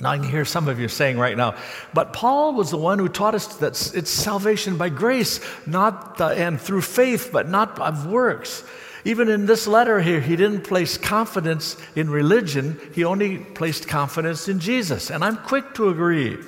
Now, 0.00 0.12
I 0.12 0.16
can 0.16 0.26
hear 0.26 0.46
some 0.46 0.66
of 0.66 0.80
you 0.80 0.88
saying 0.88 1.18
right 1.18 1.36
now, 1.36 1.56
but 1.92 2.14
Paul 2.14 2.54
was 2.54 2.70
the 2.70 2.78
one 2.78 2.98
who 2.98 3.10
taught 3.10 3.34
us 3.34 3.58
that 3.58 3.92
it's 3.94 4.10
salvation 4.10 4.78
by 4.78 4.88
grace, 4.88 5.38
not 5.66 6.16
the, 6.16 6.28
and 6.28 6.58
through 6.58 6.80
faith, 6.80 7.28
but 7.30 7.46
not 7.46 7.78
of 7.78 8.06
works. 8.06 8.64
Even 9.04 9.28
in 9.28 9.46
this 9.46 9.66
letter 9.66 10.00
here, 10.00 10.20
he 10.20 10.36
didn't 10.36 10.62
place 10.62 10.96
confidence 10.96 11.76
in 11.96 12.08
religion, 12.08 12.80
he 12.94 13.04
only 13.04 13.38
placed 13.38 13.88
confidence 13.88 14.48
in 14.48 14.60
Jesus. 14.60 15.10
And 15.10 15.24
I'm 15.24 15.36
quick 15.38 15.74
to 15.74 15.88
agree. 15.88 16.38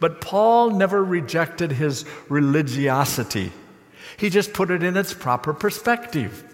But 0.00 0.20
Paul 0.20 0.70
never 0.70 1.04
rejected 1.04 1.70
his 1.70 2.04
religiosity. 2.28 3.52
He 4.16 4.30
just 4.30 4.52
put 4.52 4.70
it 4.70 4.82
in 4.82 4.96
its 4.96 5.14
proper 5.14 5.54
perspective. 5.54 6.44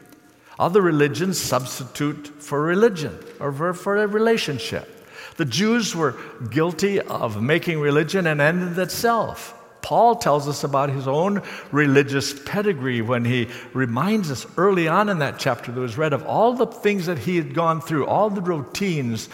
Other 0.58 0.82
religions 0.82 1.38
substitute 1.38 2.26
for 2.42 2.62
religion 2.62 3.18
or 3.40 3.72
for, 3.72 3.96
a 3.96 4.06
relationship. 4.06 5.06
The 5.36 5.44
Jews 5.44 5.94
were 5.94 6.16
guilty 6.50 7.00
of 7.00 7.40
making 7.40 7.80
religion 7.80 8.26
an 8.26 8.40
end 8.40 8.62
in 8.62 8.80
itself. 8.80 9.54
Paul 9.82 10.16
tells 10.16 10.48
us 10.48 10.64
about 10.64 10.90
his 10.90 11.08
own 11.08 11.42
religious 11.72 12.38
pedigree 12.38 13.00
when 13.00 13.24
he 13.24 13.48
reminds 13.72 14.30
us 14.30 14.46
early 14.56 14.88
on 14.88 15.08
in 15.08 15.18
that 15.20 15.38
chapter 15.38 15.72
that 15.72 15.80
was 15.80 15.98
read 15.98 16.12
of 16.12 16.26
all 16.26 16.54
the 16.54 16.66
things 16.66 17.06
that 17.06 17.18
he 17.18 17.36
had 17.36 17.54
gone 17.54 17.80
through, 17.80 18.06
all 18.06 18.30
the 18.30 18.42
routines, 18.42 19.28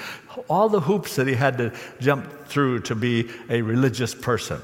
all 0.48 0.68
the 0.68 0.80
hoops 0.80 1.16
that 1.16 1.26
he 1.26 1.34
had 1.34 1.58
to 1.58 1.72
jump 2.00 2.46
through 2.46 2.80
to 2.80 2.94
be 2.94 3.30
a 3.48 3.62
religious 3.62 4.14
person. 4.14 4.60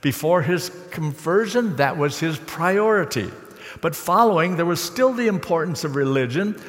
Before 0.00 0.42
his 0.42 0.70
conversion, 0.90 1.76
that 1.76 1.96
was 1.96 2.18
his 2.18 2.38
priority. 2.38 3.30
But 3.80 3.94
following, 3.94 4.56
there 4.56 4.66
was 4.66 4.82
still 4.82 5.12
the 5.12 5.28
importance 5.28 5.84
of 5.84 5.94
religion. 5.94 6.60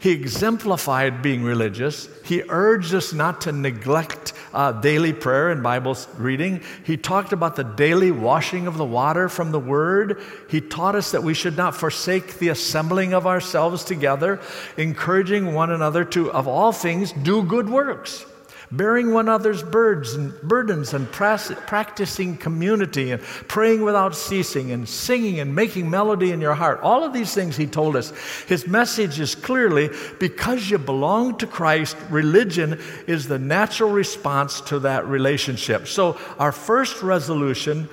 He 0.00 0.12
exemplified 0.12 1.22
being 1.22 1.44
religious. 1.44 2.08
He 2.24 2.42
urged 2.48 2.94
us 2.94 3.12
not 3.12 3.42
to 3.42 3.52
neglect 3.52 4.32
uh, 4.58 4.72
daily 4.72 5.12
prayer 5.12 5.50
and 5.50 5.62
Bible 5.62 5.96
reading. 6.16 6.60
He 6.82 6.96
talked 6.96 7.32
about 7.32 7.54
the 7.54 7.62
daily 7.62 8.10
washing 8.10 8.66
of 8.66 8.76
the 8.76 8.84
water 8.84 9.28
from 9.28 9.52
the 9.52 9.60
Word. 9.60 10.20
He 10.50 10.60
taught 10.60 10.96
us 10.96 11.12
that 11.12 11.22
we 11.22 11.32
should 11.32 11.56
not 11.56 11.76
forsake 11.76 12.40
the 12.40 12.48
assembling 12.48 13.14
of 13.14 13.24
ourselves 13.24 13.84
together, 13.84 14.40
encouraging 14.76 15.54
one 15.54 15.70
another 15.70 16.04
to, 16.06 16.32
of 16.32 16.48
all 16.48 16.72
things, 16.72 17.12
do 17.12 17.44
good 17.44 17.70
works 17.70 18.26
bearing 18.70 19.12
one 19.12 19.28
another's 19.28 19.62
burdens 19.62 20.94
and 20.94 21.10
practicing 21.10 22.36
community 22.36 23.12
and 23.12 23.22
praying 23.22 23.82
without 23.82 24.14
ceasing 24.14 24.72
and 24.72 24.88
singing 24.88 25.40
and 25.40 25.54
making 25.54 25.88
melody 25.88 26.32
in 26.32 26.40
your 26.40 26.54
heart. 26.54 26.80
All 26.82 27.04
of 27.04 27.12
these 27.12 27.32
things 27.32 27.56
he 27.56 27.66
told 27.66 27.96
us. 27.96 28.12
His 28.46 28.66
message 28.66 29.20
is 29.20 29.34
clearly 29.34 29.90
because 30.20 30.68
you 30.70 30.78
belong 30.78 31.38
to 31.38 31.46
Christ, 31.46 31.96
religion 32.10 32.78
is 33.06 33.26
the 33.26 33.38
natural 33.38 33.90
response 33.90 34.60
to 34.62 34.78
that 34.80 35.06
relationship. 35.06 35.86
So 35.86 36.18
our 36.38 36.52
first 36.52 37.02
resolution 37.02 37.88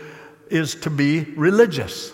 is 0.49 0.75
to 0.75 0.89
be 0.89 1.21
religious, 1.35 2.11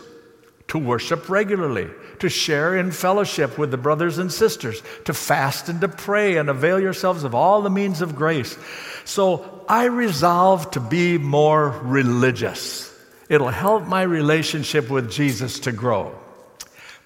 to 0.67 0.77
worship 0.77 1.29
regularly 1.29 1.89
to 2.21 2.29
share 2.29 2.77
in 2.77 2.91
fellowship 2.91 3.57
with 3.57 3.71
the 3.71 3.77
brothers 3.77 4.17
and 4.17 4.31
sisters, 4.31 4.81
to 5.05 5.13
fast 5.13 5.69
and 5.69 5.81
to 5.81 5.87
pray 5.87 6.37
and 6.37 6.49
avail 6.49 6.79
yourselves 6.79 7.23
of 7.23 7.35
all 7.35 7.61
the 7.61 7.69
means 7.69 8.01
of 8.01 8.15
grace. 8.15 8.57
So 9.05 9.65
I 9.67 9.85
resolve 9.85 10.71
to 10.71 10.79
be 10.79 11.17
more 11.17 11.69
religious. 11.83 12.87
It'll 13.29 13.49
help 13.49 13.85
my 13.85 14.03
relationship 14.03 14.89
with 14.89 15.11
Jesus 15.11 15.59
to 15.61 15.71
grow. 15.71 16.17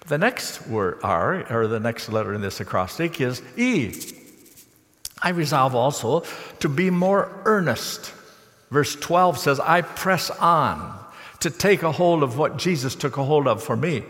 The 0.07 0.17
next 0.17 0.67
word 0.67 0.99
R, 1.01 1.51
or 1.51 1.67
the 1.67 1.79
next 1.79 2.09
letter 2.09 2.33
in 2.33 2.41
this 2.41 2.59
acrostic, 2.59 3.19
is 3.19 3.41
E. 3.57 3.93
I 5.21 5.29
resolve 5.29 5.73
also 5.75 6.23
to 6.59 6.69
be 6.69 6.89
more 6.89 7.31
earnest. 7.45 8.13
Verse 8.69 8.95
12 8.95 9.37
says, 9.37 9.59
I 9.59 9.81
press 9.81 10.29
on 10.29 10.99
to 11.39 11.49
take 11.49 11.83
a 11.83 11.91
hold 11.91 12.21
of 12.21 12.37
what 12.37 12.57
Jesus 12.57 12.95
took 12.95 13.17
a 13.17 13.23
hold 13.23 13.47
of 13.47 13.63
for 13.63 13.77
me. 13.77 14.03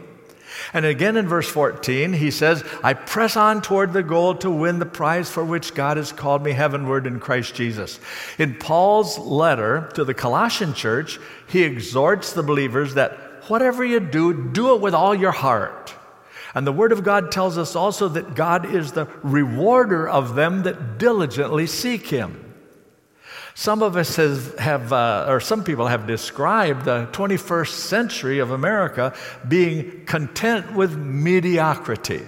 And 0.73 0.85
again 0.85 1.17
in 1.17 1.27
verse 1.27 1.49
14, 1.49 2.13
he 2.13 2.31
says, 2.31 2.63
I 2.83 2.93
press 2.93 3.35
on 3.35 3.61
toward 3.61 3.93
the 3.93 4.03
goal 4.03 4.35
to 4.35 4.49
win 4.49 4.79
the 4.79 4.85
prize 4.85 5.29
for 5.29 5.43
which 5.43 5.73
God 5.73 5.97
has 5.97 6.11
called 6.11 6.43
me 6.43 6.51
heavenward 6.51 7.07
in 7.07 7.19
Christ 7.19 7.55
Jesus. 7.55 7.99
In 8.37 8.55
Paul's 8.55 9.17
letter 9.17 9.89
to 9.95 10.03
the 10.03 10.13
Colossian 10.13 10.73
church, 10.73 11.19
he 11.47 11.63
exhorts 11.63 12.33
the 12.33 12.43
believers 12.43 12.93
that 12.93 13.17
whatever 13.49 13.83
you 13.83 13.99
do, 13.99 14.51
do 14.51 14.75
it 14.75 14.81
with 14.81 14.93
all 14.93 15.15
your 15.15 15.31
heart. 15.31 15.93
And 16.53 16.65
the 16.65 16.71
Word 16.71 16.93
of 16.93 17.03
God 17.03 17.31
tells 17.31 17.57
us 17.57 17.75
also 17.75 18.07
that 18.09 18.33
God 18.33 18.73
is 18.73 18.93
the 18.93 19.07
rewarder 19.23 20.07
of 20.07 20.35
them 20.35 20.63
that 20.63 20.97
diligently 20.97 21.67
seek 21.67 22.07
Him. 22.07 22.44
Some 23.57 23.81
of 23.81 23.95
us 23.95 24.17
have, 24.17 24.91
uh, 24.91 25.27
or 25.29 25.39
some 25.39 25.63
people 25.63 25.87
have 25.87 26.05
described 26.05 26.83
the 26.83 27.07
21st 27.13 27.69
century 27.69 28.39
of 28.39 28.51
America 28.51 29.15
being 29.47 30.05
content 30.05 30.75
with 30.75 30.97
mediocrity. 30.97 32.21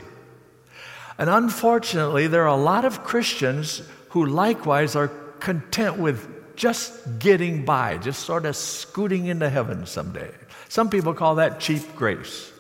And 1.18 1.30
unfortunately, 1.30 2.28
there 2.28 2.44
are 2.44 2.58
a 2.58 2.62
lot 2.62 2.86
of 2.86 3.04
Christians 3.04 3.82
who 4.10 4.26
likewise 4.26 4.96
are 4.96 5.10
content 5.40 5.98
with 5.98 6.56
just 6.56 7.20
getting 7.20 7.66
by, 7.66 7.98
just 7.98 8.24
sort 8.24 8.46
of 8.46 8.56
scooting 8.56 9.26
into 9.26 9.50
heaven 9.50 9.86
someday. 9.86 10.32
Some 10.70 10.90
people 10.90 11.14
call 11.14 11.36
that 11.36 11.60
cheap 11.60 11.94
grace. 11.94 12.54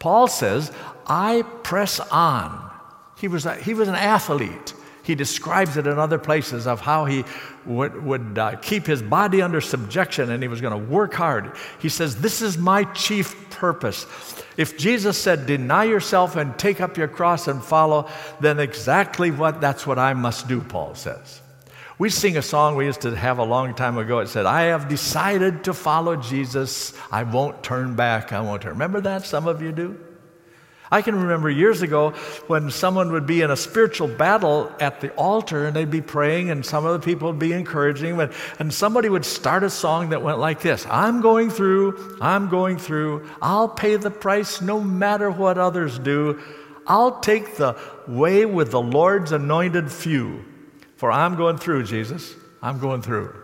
Paul 0.00 0.26
says, 0.26 0.72
I 1.06 1.42
press 1.62 2.00
on. 2.00 2.68
He 3.16 3.28
was, 3.28 3.46
a, 3.46 3.54
he 3.54 3.74
was 3.74 3.86
an 3.86 3.94
athlete. 3.94 4.74
He 5.04 5.14
describes 5.14 5.76
it 5.76 5.86
in 5.86 5.98
other 5.98 6.18
places 6.18 6.66
of 6.66 6.80
how 6.80 7.04
he 7.04 7.24
would, 7.66 8.02
would 8.04 8.38
uh, 8.38 8.56
keep 8.56 8.86
his 8.86 9.02
body 9.02 9.42
under 9.42 9.60
subjection 9.60 10.30
and 10.30 10.42
he 10.42 10.48
was 10.48 10.60
going 10.60 10.72
to 10.72 10.90
work 10.90 11.14
hard. 11.14 11.52
He 11.78 11.88
says, 11.88 12.20
This 12.20 12.42
is 12.42 12.58
my 12.58 12.84
chief 12.92 13.50
purpose. 13.50 14.06
If 14.56 14.76
Jesus 14.76 15.16
said, 15.16 15.46
Deny 15.46 15.84
yourself 15.84 16.36
and 16.36 16.58
take 16.58 16.80
up 16.80 16.96
your 16.96 17.08
cross 17.08 17.48
and 17.48 17.62
follow, 17.62 18.08
then 18.40 18.58
exactly 18.58 19.30
what 19.30 19.60
that's 19.60 19.86
what 19.86 19.98
I 19.98 20.14
must 20.14 20.48
do, 20.48 20.60
Paul 20.60 20.94
says. 20.94 21.40
We 21.98 22.10
sing 22.10 22.36
a 22.36 22.42
song 22.42 22.74
we 22.74 22.86
used 22.86 23.02
to 23.02 23.14
have 23.14 23.38
a 23.38 23.44
long 23.44 23.74
time 23.74 23.96
ago. 23.96 24.18
It 24.18 24.28
said, 24.28 24.46
I 24.46 24.62
have 24.62 24.88
decided 24.88 25.64
to 25.64 25.74
follow 25.74 26.16
Jesus. 26.16 26.94
I 27.12 27.22
won't 27.22 27.62
turn 27.62 27.94
back. 27.94 28.32
I 28.32 28.40
won't 28.40 28.62
turn. 28.62 28.72
Remember 28.72 29.00
that? 29.02 29.24
Some 29.24 29.46
of 29.46 29.62
you 29.62 29.72
do? 29.72 30.00
I 30.92 31.00
can 31.02 31.16
remember 31.16 31.50
years 31.50 31.80
ago 31.80 32.10
when 32.46 32.70
someone 32.70 33.10
would 33.12 33.26
be 33.26 33.40
in 33.40 33.50
a 33.50 33.56
spiritual 33.56 34.06
battle 34.06 34.70
at 34.78 35.00
the 35.00 35.10
altar 35.14 35.66
and 35.66 35.74
they'd 35.74 35.90
be 35.90 36.02
praying, 36.02 36.50
and 36.50 36.64
some 36.64 36.84
of 36.84 36.92
the 36.92 37.04
people 37.04 37.30
would 37.30 37.40
be 37.40 37.52
encouraging 37.52 38.18
them, 38.18 38.30
and 38.58 38.72
somebody 38.72 39.08
would 39.08 39.24
start 39.24 39.64
a 39.64 39.70
song 39.70 40.10
that 40.10 40.22
went 40.22 40.38
like 40.38 40.60
this 40.60 40.86
I'm 40.88 41.22
going 41.22 41.50
through, 41.50 42.18
I'm 42.20 42.50
going 42.50 42.76
through, 42.76 43.28
I'll 43.40 43.68
pay 43.68 43.96
the 43.96 44.10
price 44.10 44.60
no 44.60 44.80
matter 44.80 45.30
what 45.30 45.58
others 45.58 45.98
do. 45.98 46.40
I'll 46.86 47.20
take 47.20 47.56
the 47.56 47.78
way 48.06 48.44
with 48.44 48.72
the 48.72 48.82
Lord's 48.82 49.32
anointed 49.32 49.90
few, 49.90 50.44
for 50.96 51.10
I'm 51.10 51.36
going 51.36 51.56
through, 51.56 51.84
Jesus. 51.84 52.34
I'm 52.60 52.80
going 52.80 53.02
through. 53.02 53.34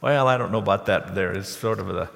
Well, 0.00 0.28
I 0.28 0.38
don't 0.38 0.52
know 0.52 0.58
about 0.58 0.86
that 0.86 1.14
there. 1.14 1.32
It's 1.32 1.48
sort 1.48 1.80
of 1.80 1.88
the 1.88 2.08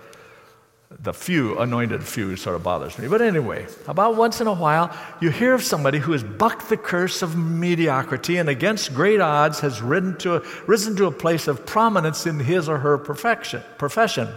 the 1.01 1.13
few, 1.13 1.59
anointed 1.59 2.03
few, 2.03 2.37
sort 2.37 2.57
of 2.57 2.63
bothers 2.63 2.99
me. 2.99 3.09
But 3.09 3.23
anyway, 3.23 3.67
about 3.87 4.17
once 4.17 4.41
in 4.41 4.47
a 4.47 4.53
while, 4.53 4.95
you 5.21 5.31
hear 5.31 5.55
of 5.55 5.63
somebody 5.63 5.99
who 5.99 6.13
has 6.13 6.23
bucked 6.23 6.69
the 6.69 6.77
curse 6.77 7.23
of 7.23 7.37
mediocrity 7.37 8.37
and 8.37 8.49
against 8.49 8.95
great 8.95 9.21
odds 9.21 9.61
has 9.61 9.81
risen 9.81 10.17
to 10.19 10.37
a, 10.37 10.43
risen 10.67 10.97
to 10.97 11.07
a 11.07 11.11
place 11.11 11.49
of 11.49 11.67
prominence 11.67 12.27
in 12.27 12.39
his 12.39 12.69
or 12.69 12.79
her 12.79 12.99
perfection, 12.99 13.63
profession 13.79 14.29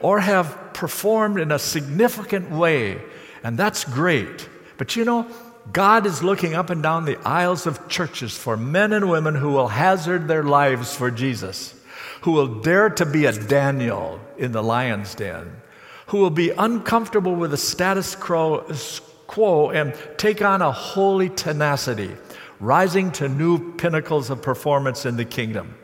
or 0.00 0.20
have 0.20 0.72
performed 0.74 1.40
in 1.40 1.50
a 1.50 1.58
significant 1.58 2.50
way. 2.50 3.02
And 3.42 3.58
that's 3.58 3.84
great. 3.84 4.48
But 4.76 4.94
you 4.96 5.04
know, 5.04 5.26
God 5.72 6.06
is 6.06 6.22
looking 6.22 6.54
up 6.54 6.70
and 6.70 6.82
down 6.82 7.04
the 7.04 7.18
aisles 7.26 7.66
of 7.66 7.88
churches 7.88 8.36
for 8.36 8.56
men 8.56 8.92
and 8.92 9.10
women 9.10 9.34
who 9.34 9.50
will 9.50 9.68
hazard 9.68 10.28
their 10.28 10.44
lives 10.44 10.94
for 10.94 11.10
Jesus, 11.10 11.74
who 12.22 12.32
will 12.32 12.60
dare 12.60 12.90
to 12.90 13.04
be 13.04 13.26
a 13.26 13.32
Daniel 13.32 14.20
in 14.36 14.52
the 14.52 14.62
lion's 14.62 15.14
den 15.14 15.60
who 16.08 16.18
will 16.18 16.30
be 16.30 16.50
uncomfortable 16.50 17.34
with 17.34 17.50
the 17.50 17.56
status 17.56 18.14
quo 18.14 19.70
and 19.70 19.94
take 20.16 20.42
on 20.42 20.62
a 20.62 20.72
holy 20.72 21.28
tenacity, 21.28 22.10
rising 22.60 23.12
to 23.12 23.28
new 23.28 23.74
pinnacles 23.74 24.30
of 24.30 24.42
performance 24.42 25.06
in 25.06 25.16
the 25.16 25.24
kingdom. 25.24 25.76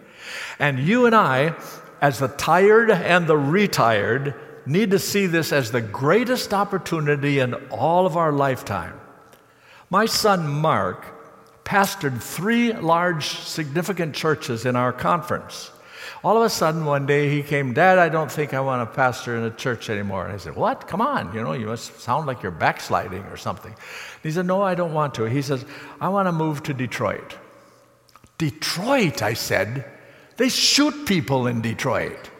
And 0.58 0.78
you 0.78 1.06
and 1.06 1.14
I, 1.14 1.54
as 2.00 2.18
the 2.18 2.28
tired 2.28 2.90
and 2.90 3.26
the 3.26 3.36
retired, 3.36 4.34
need 4.66 4.90
to 4.92 4.98
see 4.98 5.26
this 5.26 5.52
as 5.52 5.70
the 5.70 5.82
greatest 5.82 6.54
opportunity 6.54 7.38
in 7.38 7.54
all 7.70 8.06
of 8.06 8.16
our 8.16 8.32
lifetime. 8.32 8.98
My 9.90 10.06
son 10.06 10.48
Mark 10.48 11.04
pastored 11.64 12.22
three 12.22 12.72
large, 12.72 13.26
significant 13.26 14.14
churches 14.14 14.64
in 14.64 14.74
our 14.74 14.92
conference. 14.92 15.70
All 16.24 16.38
of 16.38 16.42
a 16.42 16.48
sudden, 16.48 16.86
one 16.86 17.04
day 17.04 17.28
he 17.28 17.42
came, 17.42 17.74
Dad, 17.74 17.98
I 17.98 18.08
don't 18.08 18.32
think 18.32 18.54
I 18.54 18.60
want 18.60 18.88
to 18.88 18.96
pastor 18.96 19.36
in 19.36 19.44
a 19.44 19.50
church 19.50 19.90
anymore. 19.90 20.24
And 20.24 20.32
I 20.32 20.38
said, 20.38 20.56
What? 20.56 20.88
Come 20.88 21.02
on, 21.02 21.34
you 21.34 21.42
know, 21.42 21.52
you 21.52 21.66
must 21.66 22.00
sound 22.00 22.26
like 22.26 22.42
you're 22.42 22.50
backsliding 22.50 23.24
or 23.24 23.36
something. 23.36 23.70
And 23.70 24.22
he 24.22 24.30
said, 24.30 24.46
No, 24.46 24.62
I 24.62 24.74
don't 24.74 24.94
want 24.94 25.14
to. 25.16 25.24
He 25.24 25.42
says, 25.42 25.66
I 26.00 26.08
want 26.08 26.26
to 26.26 26.32
move 26.32 26.62
to 26.62 26.72
Detroit. 26.72 27.36
Detroit, 28.38 29.22
I 29.22 29.34
said. 29.34 29.84
They 30.38 30.48
shoot 30.48 31.06
people 31.06 31.46
in 31.46 31.60
Detroit. 31.60 32.30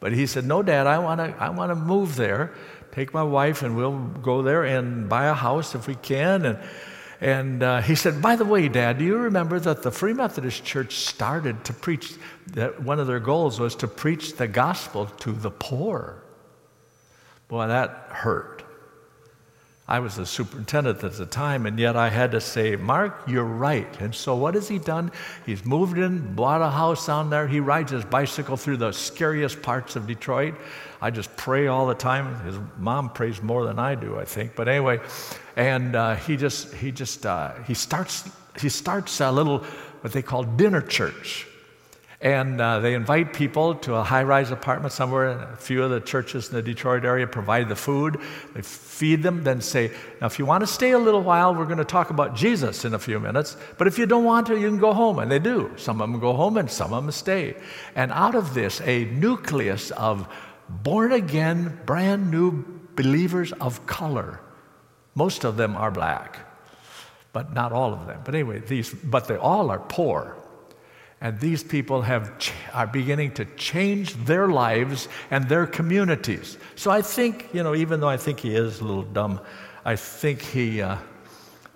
But 0.00 0.12
he 0.12 0.26
said, 0.26 0.44
No, 0.44 0.62
Dad, 0.62 0.86
I 0.86 0.98
want 0.98 1.20
to 1.20 1.34
I 1.42 1.48
want 1.48 1.70
to 1.70 1.76
move 1.76 2.16
there, 2.16 2.52
take 2.92 3.14
my 3.14 3.22
wife, 3.22 3.62
and 3.62 3.74
we'll 3.74 3.98
go 3.98 4.42
there 4.42 4.64
and 4.64 5.08
buy 5.08 5.28
a 5.28 5.34
house 5.34 5.74
if 5.74 5.88
we 5.88 5.94
can. 5.94 6.44
And 6.44 6.58
and 7.20 7.62
uh, 7.62 7.80
he 7.80 7.94
said, 7.94 8.22
By 8.22 8.36
the 8.36 8.44
way, 8.44 8.68
Dad, 8.68 8.98
do 8.98 9.04
you 9.04 9.16
remember 9.16 9.58
that 9.60 9.82
the 9.82 9.90
Free 9.90 10.12
Methodist 10.12 10.64
Church 10.64 10.96
started 10.96 11.64
to 11.64 11.72
preach, 11.72 12.14
that 12.52 12.82
one 12.82 13.00
of 13.00 13.06
their 13.06 13.20
goals 13.20 13.58
was 13.58 13.74
to 13.76 13.88
preach 13.88 14.36
the 14.36 14.46
gospel 14.46 15.06
to 15.06 15.32
the 15.32 15.50
poor? 15.50 16.22
Boy, 17.48 17.66
that 17.66 17.90
hurt. 18.10 18.57
I 19.90 20.00
was 20.00 20.16
the 20.16 20.26
superintendent 20.26 21.02
at 21.02 21.14
the 21.14 21.24
time, 21.24 21.64
and 21.64 21.78
yet 21.78 21.96
I 21.96 22.10
had 22.10 22.32
to 22.32 22.42
say, 22.42 22.76
Mark, 22.76 23.22
you're 23.26 23.42
right. 23.42 23.88
And 24.00 24.14
so 24.14 24.36
what 24.36 24.54
has 24.54 24.68
he 24.68 24.78
done? 24.78 25.10
He's 25.46 25.64
moved 25.64 25.96
in, 25.96 26.34
bought 26.34 26.60
a 26.60 26.68
house 26.68 27.06
down 27.06 27.30
there. 27.30 27.48
He 27.48 27.58
rides 27.58 27.90
his 27.90 28.04
bicycle 28.04 28.58
through 28.58 28.76
the 28.76 28.92
scariest 28.92 29.62
parts 29.62 29.96
of 29.96 30.06
Detroit. 30.06 30.56
I 31.00 31.10
just 31.10 31.34
pray 31.38 31.68
all 31.68 31.86
the 31.86 31.94
time. 31.94 32.38
His 32.44 32.58
mom 32.76 33.08
prays 33.08 33.42
more 33.42 33.64
than 33.64 33.78
I 33.78 33.94
do, 33.94 34.18
I 34.18 34.26
think. 34.26 34.54
But 34.54 34.68
anyway, 34.68 35.00
and 35.56 35.96
uh, 35.96 36.16
he 36.16 36.36
just 36.36 36.74
he 36.74 36.92
just 36.92 37.24
uh, 37.24 37.54
he 37.62 37.72
starts 37.72 38.28
he 38.60 38.68
starts 38.68 39.22
a 39.22 39.32
little 39.32 39.60
what 40.02 40.12
they 40.12 40.22
call 40.22 40.42
dinner 40.42 40.82
church. 40.82 41.46
And 42.20 42.60
uh, 42.60 42.80
they 42.80 42.94
invite 42.94 43.32
people 43.32 43.76
to 43.76 43.94
a 43.94 44.02
high 44.02 44.24
rise 44.24 44.50
apartment 44.50 44.92
somewhere. 44.92 45.28
A 45.28 45.56
few 45.56 45.84
of 45.84 45.90
the 45.90 46.00
churches 46.00 46.48
in 46.48 46.56
the 46.56 46.62
Detroit 46.62 47.04
area 47.04 47.28
provide 47.28 47.68
the 47.68 47.76
food. 47.76 48.18
They 48.54 48.62
feed 48.62 49.22
them, 49.22 49.44
then 49.44 49.60
say, 49.60 49.92
Now, 50.20 50.26
if 50.26 50.36
you 50.36 50.44
want 50.44 50.62
to 50.62 50.66
stay 50.66 50.90
a 50.90 50.98
little 50.98 51.22
while, 51.22 51.54
we're 51.54 51.66
going 51.66 51.78
to 51.78 51.84
talk 51.84 52.10
about 52.10 52.34
Jesus 52.34 52.84
in 52.84 52.94
a 52.94 52.98
few 52.98 53.20
minutes. 53.20 53.56
But 53.76 53.86
if 53.86 53.98
you 53.98 54.06
don't 54.06 54.24
want 54.24 54.48
to, 54.48 54.58
you 54.58 54.68
can 54.68 54.78
go 54.78 54.92
home. 54.92 55.20
And 55.20 55.30
they 55.30 55.38
do. 55.38 55.72
Some 55.76 56.00
of 56.00 56.10
them 56.10 56.18
go 56.18 56.32
home 56.32 56.56
and 56.56 56.68
some 56.68 56.92
of 56.92 57.04
them 57.04 57.12
stay. 57.12 57.56
And 57.94 58.10
out 58.10 58.34
of 58.34 58.52
this, 58.52 58.80
a 58.80 59.04
nucleus 59.04 59.92
of 59.92 60.28
born 60.68 61.12
again, 61.12 61.78
brand 61.86 62.32
new 62.32 62.64
believers 62.96 63.52
of 63.52 63.86
color. 63.86 64.40
Most 65.14 65.44
of 65.44 65.56
them 65.56 65.76
are 65.76 65.92
black, 65.92 66.38
but 67.32 67.54
not 67.54 67.72
all 67.72 67.94
of 67.94 68.08
them. 68.08 68.22
But 68.24 68.34
anyway, 68.34 68.58
these, 68.58 68.92
but 68.92 69.28
they 69.28 69.36
all 69.36 69.70
are 69.70 69.78
poor. 69.78 70.37
And 71.20 71.40
these 71.40 71.64
people 71.64 72.02
have, 72.02 72.32
are 72.72 72.86
beginning 72.86 73.32
to 73.34 73.44
change 73.56 74.14
their 74.24 74.46
lives 74.46 75.08
and 75.30 75.48
their 75.48 75.66
communities. 75.66 76.58
So 76.76 76.92
I 76.92 77.02
think, 77.02 77.48
you 77.52 77.62
know, 77.62 77.74
even 77.74 78.00
though 78.00 78.08
I 78.08 78.16
think 78.16 78.38
he 78.38 78.54
is 78.54 78.80
a 78.80 78.84
little 78.84 79.02
dumb, 79.02 79.40
I 79.84 79.96
think 79.96 80.42
he, 80.42 80.80
uh, 80.80 80.96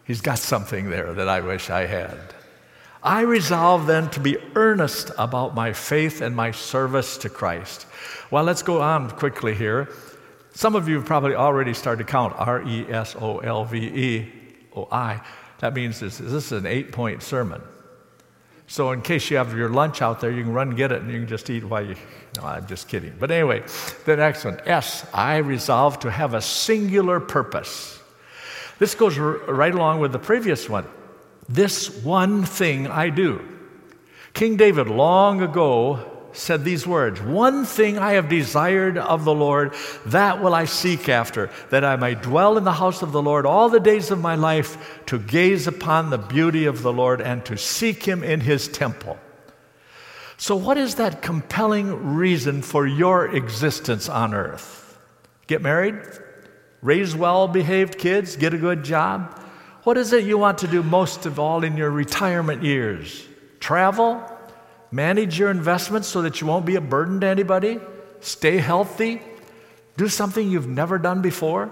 he's 0.04 0.20
got 0.20 0.38
something 0.38 0.90
there 0.90 1.12
that 1.14 1.28
I 1.28 1.40
wish 1.40 1.70
I 1.70 1.86
had. 1.86 2.18
I 3.02 3.22
resolve 3.22 3.86
then 3.86 4.10
to 4.10 4.20
be 4.20 4.36
earnest 4.54 5.10
about 5.18 5.56
my 5.56 5.72
faith 5.72 6.20
and 6.20 6.36
my 6.36 6.52
service 6.52 7.16
to 7.18 7.28
Christ. 7.28 7.86
Well, 8.30 8.44
let's 8.44 8.62
go 8.62 8.80
on 8.80 9.10
quickly 9.10 9.56
here. 9.56 9.88
Some 10.54 10.76
of 10.76 10.88
you 10.88 10.96
have 10.96 11.04
probably 11.04 11.34
already 11.34 11.74
started 11.74 12.06
to 12.06 12.10
count 12.10 12.34
R 12.38 12.62
E 12.62 12.86
S 12.88 13.16
O 13.18 13.38
L 13.38 13.64
V 13.64 13.78
E 13.78 14.32
O 14.76 14.86
I. 14.92 15.20
That 15.58 15.74
means 15.74 15.98
this, 15.98 16.18
this 16.18 16.32
is 16.32 16.52
an 16.52 16.66
eight 16.66 16.92
point 16.92 17.24
sermon. 17.24 17.60
So, 18.72 18.92
in 18.92 19.02
case 19.02 19.30
you 19.30 19.36
have 19.36 19.54
your 19.54 19.68
lunch 19.68 20.00
out 20.00 20.18
there, 20.22 20.30
you 20.30 20.44
can 20.44 20.54
run 20.54 20.68
and 20.68 20.76
get 20.78 20.92
it 20.92 21.02
and 21.02 21.12
you 21.12 21.18
can 21.18 21.28
just 21.28 21.50
eat 21.50 21.62
while 21.62 21.84
you. 21.84 21.94
No, 22.38 22.44
I'm 22.44 22.66
just 22.66 22.88
kidding. 22.88 23.14
But 23.20 23.30
anyway, 23.30 23.64
the 24.06 24.16
next 24.16 24.46
one 24.46 24.58
S, 24.64 25.04
I 25.12 25.36
resolve 25.36 25.98
to 25.98 26.10
have 26.10 26.32
a 26.32 26.40
singular 26.40 27.20
purpose. 27.20 28.00
This 28.78 28.94
goes 28.94 29.18
r- 29.18 29.36
right 29.46 29.74
along 29.74 30.00
with 30.00 30.12
the 30.12 30.18
previous 30.18 30.70
one. 30.70 30.86
This 31.50 32.02
one 32.02 32.44
thing 32.44 32.86
I 32.86 33.10
do. 33.10 33.46
King 34.32 34.56
David 34.56 34.88
long 34.88 35.42
ago 35.42 36.11
said 36.32 36.64
these 36.64 36.86
words 36.86 37.20
One 37.20 37.64
thing 37.64 37.98
I 37.98 38.12
have 38.12 38.28
desired 38.28 38.98
of 38.98 39.24
the 39.24 39.34
Lord, 39.34 39.74
that 40.06 40.42
will 40.42 40.54
I 40.54 40.64
seek 40.64 41.08
after, 41.08 41.50
that 41.70 41.84
I 41.84 41.96
may 41.96 42.14
dwell 42.14 42.58
in 42.58 42.64
the 42.64 42.72
house 42.72 43.02
of 43.02 43.12
the 43.12 43.22
Lord 43.22 43.46
all 43.46 43.68
the 43.68 43.80
days 43.80 44.10
of 44.10 44.20
my 44.20 44.34
life, 44.34 45.00
to 45.06 45.18
gaze 45.18 45.66
upon 45.66 46.10
the 46.10 46.18
beauty 46.18 46.66
of 46.66 46.82
the 46.82 46.92
Lord 46.92 47.20
and 47.20 47.44
to 47.46 47.56
seek 47.56 48.04
him 48.04 48.22
in 48.22 48.40
his 48.40 48.68
temple. 48.68 49.18
So, 50.36 50.56
what 50.56 50.76
is 50.76 50.96
that 50.96 51.22
compelling 51.22 52.14
reason 52.14 52.62
for 52.62 52.86
your 52.86 53.34
existence 53.34 54.08
on 54.08 54.34
earth? 54.34 54.98
Get 55.46 55.62
married? 55.62 56.00
Raise 56.80 57.14
well 57.14 57.46
behaved 57.46 57.98
kids? 57.98 58.36
Get 58.36 58.52
a 58.52 58.58
good 58.58 58.82
job? 58.82 59.38
What 59.84 59.96
is 59.96 60.12
it 60.12 60.24
you 60.24 60.38
want 60.38 60.58
to 60.58 60.66
do 60.66 60.82
most 60.82 61.26
of 61.26 61.38
all 61.38 61.64
in 61.64 61.76
your 61.76 61.90
retirement 61.90 62.62
years? 62.62 63.26
Travel? 63.60 64.24
Manage 64.92 65.38
your 65.38 65.50
investments 65.50 66.06
so 66.06 66.22
that 66.22 66.40
you 66.40 66.46
won't 66.46 66.66
be 66.66 66.76
a 66.76 66.80
burden 66.80 67.20
to 67.20 67.26
anybody? 67.26 67.80
Stay 68.20 68.58
healthy? 68.58 69.22
Do 69.96 70.06
something 70.08 70.48
you've 70.48 70.68
never 70.68 70.98
done 70.98 71.22
before? 71.22 71.70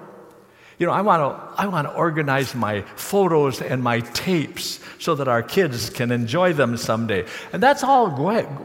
You 0.78 0.86
know, 0.86 0.92
I 0.92 1.02
want 1.02 1.20
to 1.20 1.60
I 1.62 1.66
want 1.66 1.86
to 1.88 1.94
organize 1.94 2.54
my 2.54 2.80
photos 2.96 3.60
and 3.60 3.82
my 3.82 4.00
tapes 4.00 4.80
so 4.98 5.14
that 5.16 5.28
our 5.28 5.42
kids 5.42 5.90
can 5.90 6.10
enjoy 6.10 6.54
them 6.54 6.78
someday. 6.78 7.26
And 7.52 7.62
that's 7.62 7.84
all 7.84 8.10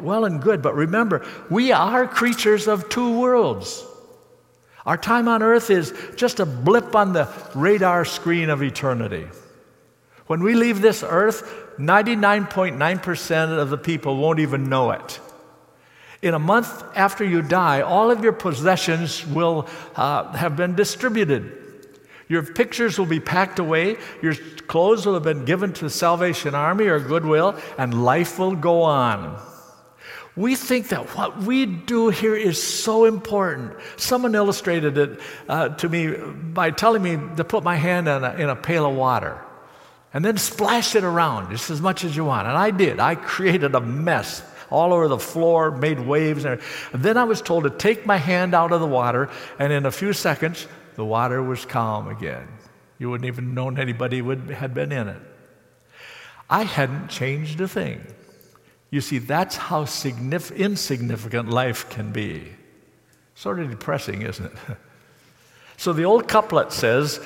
well 0.02 0.24
and 0.24 0.42
good, 0.42 0.62
but 0.62 0.74
remember, 0.74 1.26
we 1.50 1.74
are 1.74 2.08
creatures 2.08 2.70
of 2.70 2.88
two 2.88 3.20
worlds. 3.20 3.86
Our 4.86 4.98
time 4.98 5.28
on 5.28 5.44
earth 5.44 5.70
is 5.70 5.94
just 6.16 6.40
a 6.40 6.46
blip 6.46 6.96
on 6.96 7.12
the 7.12 7.28
radar 7.54 8.06
screen 8.06 8.50
of 8.50 8.64
eternity. 8.64 9.28
When 10.28 10.42
we 10.42 10.56
leave 10.56 10.82
this 10.82 11.04
earth, 11.04 11.65
99.9% 11.78 13.60
of 13.60 13.70
the 13.70 13.78
people 13.78 14.18
won't 14.18 14.40
even 14.40 14.70
know 14.70 14.92
it. 14.92 15.20
In 16.22 16.34
a 16.34 16.40
month 16.40 16.84
after 16.96 17.24
you 17.24 17.42
die, 17.42 17.82
all 17.82 18.10
of 18.10 18.24
your 18.24 18.34
possessions 18.34 19.26
will 19.28 19.68
uh, 19.96 20.32
have 20.34 20.56
been 20.56 20.76
distributed. 20.76 21.52
Your 22.28 22.42
pictures 22.42 22.98
will 22.98 23.06
be 23.06 23.20
packed 23.20 23.60
away, 23.60 23.98
your 24.22 24.34
clothes 24.68 25.06
will 25.06 25.14
have 25.14 25.24
been 25.24 25.46
given 25.46 25.74
to 25.74 25.84
the 25.84 25.90
Salvation 25.90 26.56
Army 26.56 26.88
or 26.88 27.00
Goodwill, 27.00 27.56
and 27.78 28.04
life 28.04 28.40
will 28.40 28.56
go 28.56 28.82
on. 28.82 29.40
We 30.36 30.56
think 30.56 30.88
that 30.90 31.16
what 31.16 31.38
we 31.44 31.66
do 31.66 32.10
here 32.10 32.36
is 32.36 32.62
so 32.62 33.06
important. 33.06 33.74
Someone 33.96 34.34
illustrated 34.36 34.98
it 34.98 35.20
uh, 35.48 35.70
to 35.70 35.88
me 35.88 36.12
by 36.54 36.72
telling 36.72 37.04
me 37.04 37.20
to 37.38 37.44
put 37.44 37.64
my 37.64 37.76
hand 37.76 38.08
in 38.08 38.24
a, 38.24 38.34
in 38.34 38.50
a 38.50 38.56
pail 38.56 38.86
of 38.86 38.96
water 38.96 39.45
and 40.16 40.24
then 40.24 40.38
splash 40.38 40.96
it 40.96 41.04
around 41.04 41.52
just 41.52 41.70
as 41.70 41.82
much 41.82 42.06
as 42.06 42.16
you 42.16 42.24
want. 42.24 42.48
And 42.48 42.58
I 42.58 42.72
did. 42.72 43.02
I 43.02 43.16
created 43.16 43.76
a 43.76 43.82
mess 43.82 44.42
all 44.72 44.94
over 44.94 45.10
the 45.10 45.20
floor, 45.20 45.72
made 45.72 46.00
waves. 46.00 46.46
And 46.46 46.62
then 46.94 47.18
I 47.18 47.26
was 47.26 47.42
told 47.42 47.66
to 47.66 47.70
take 47.70 48.06
my 48.06 48.16
hand 48.16 48.56
out 48.56 48.72
of 48.72 48.80
the 48.80 48.88
water, 48.88 49.30
and 49.60 49.74
in 49.74 49.86
a 49.86 49.92
few 49.92 50.14
seconds, 50.14 50.68
the 50.96 51.04
water 51.04 51.44
was 51.44 51.66
calm 51.66 52.08
again. 52.08 52.48
You 52.98 53.10
wouldn't 53.10 53.28
even 53.28 53.54
known 53.54 53.78
anybody 53.78 54.22
would, 54.22 54.50
had 54.52 54.74
been 54.74 54.94
in 54.94 55.10
it. 55.10 55.22
I 56.50 56.64
hadn't 56.64 57.10
changed 57.10 57.60
a 57.60 57.68
thing. 57.68 58.02
You 58.92 59.02
see, 59.02 59.18
that's 59.18 59.58
how 59.58 59.86
insignificant 60.56 61.50
life 61.50 61.90
can 61.90 62.14
be. 62.14 62.54
Sort 63.36 63.60
of 63.60 63.70
depressing, 63.70 64.22
isn't 64.22 64.46
it? 64.46 64.58
so 65.76 65.92
the 65.92 66.06
old 66.06 66.30
couplet 66.30 66.72
says, 66.72 67.20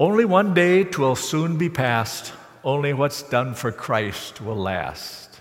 Only 0.00 0.24
one 0.24 0.54
day 0.54 0.84
twill 0.84 1.16
soon 1.16 1.56
be 1.56 1.68
past, 1.68 2.32
only 2.62 2.92
what's 2.92 3.22
done 3.22 3.54
for 3.54 3.72
Christ 3.72 4.40
will 4.40 4.56
last. 4.56 5.40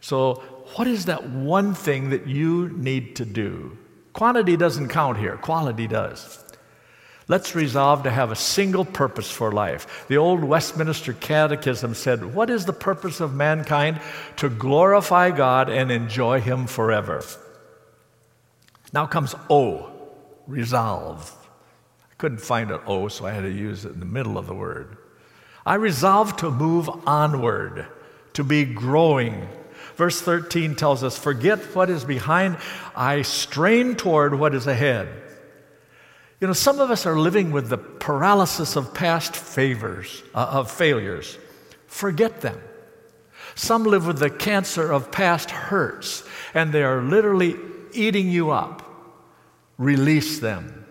So, 0.00 0.42
what 0.74 0.88
is 0.88 1.04
that 1.04 1.28
one 1.28 1.74
thing 1.74 2.10
that 2.10 2.26
you 2.26 2.70
need 2.70 3.14
to 3.16 3.24
do? 3.24 3.78
Quantity 4.12 4.56
doesn't 4.56 4.88
count 4.88 5.18
here, 5.18 5.36
quality 5.36 5.86
does. 5.86 6.42
Let's 7.28 7.54
resolve 7.54 8.02
to 8.02 8.10
have 8.10 8.32
a 8.32 8.36
single 8.36 8.84
purpose 8.84 9.30
for 9.30 9.52
life. 9.52 10.06
The 10.08 10.16
old 10.16 10.42
Westminster 10.42 11.12
Catechism 11.12 11.94
said, 11.94 12.34
What 12.34 12.50
is 12.50 12.64
the 12.64 12.72
purpose 12.72 13.20
of 13.20 13.32
mankind? 13.32 14.00
To 14.38 14.48
glorify 14.48 15.30
God 15.30 15.70
and 15.70 15.92
enjoy 15.92 16.40
Him 16.40 16.66
forever. 16.66 17.22
Now 18.92 19.06
comes 19.06 19.36
O, 19.48 19.92
resolve. 20.48 21.38
Couldn't 22.22 22.40
find 22.40 22.70
an 22.70 22.78
O, 22.86 23.08
so 23.08 23.26
I 23.26 23.32
had 23.32 23.40
to 23.40 23.50
use 23.50 23.84
it 23.84 23.94
in 23.94 23.98
the 23.98 24.06
middle 24.06 24.38
of 24.38 24.46
the 24.46 24.54
word. 24.54 24.96
I 25.66 25.74
resolve 25.74 26.36
to 26.36 26.52
move 26.52 26.88
onward, 27.04 27.88
to 28.34 28.44
be 28.44 28.64
growing. 28.64 29.48
Verse 29.96 30.20
13 30.22 30.76
tells 30.76 31.02
us, 31.02 31.18
Forget 31.18 31.58
what 31.74 31.90
is 31.90 32.04
behind, 32.04 32.58
I 32.94 33.22
strain 33.22 33.96
toward 33.96 34.38
what 34.38 34.54
is 34.54 34.68
ahead. 34.68 35.08
You 36.40 36.46
know, 36.46 36.52
some 36.52 36.78
of 36.78 36.92
us 36.92 37.06
are 37.06 37.18
living 37.18 37.50
with 37.50 37.68
the 37.68 37.78
paralysis 37.78 38.76
of 38.76 38.94
past 38.94 39.34
favors, 39.34 40.22
uh, 40.32 40.46
of 40.48 40.70
failures. 40.70 41.36
Forget 41.88 42.40
them. 42.40 42.60
Some 43.56 43.82
live 43.82 44.06
with 44.06 44.20
the 44.20 44.30
cancer 44.30 44.92
of 44.92 45.10
past 45.10 45.50
hurts, 45.50 46.22
and 46.54 46.72
they 46.72 46.84
are 46.84 47.02
literally 47.02 47.56
eating 47.92 48.30
you 48.30 48.52
up. 48.52 48.88
Release 49.76 50.38
them. 50.38 50.81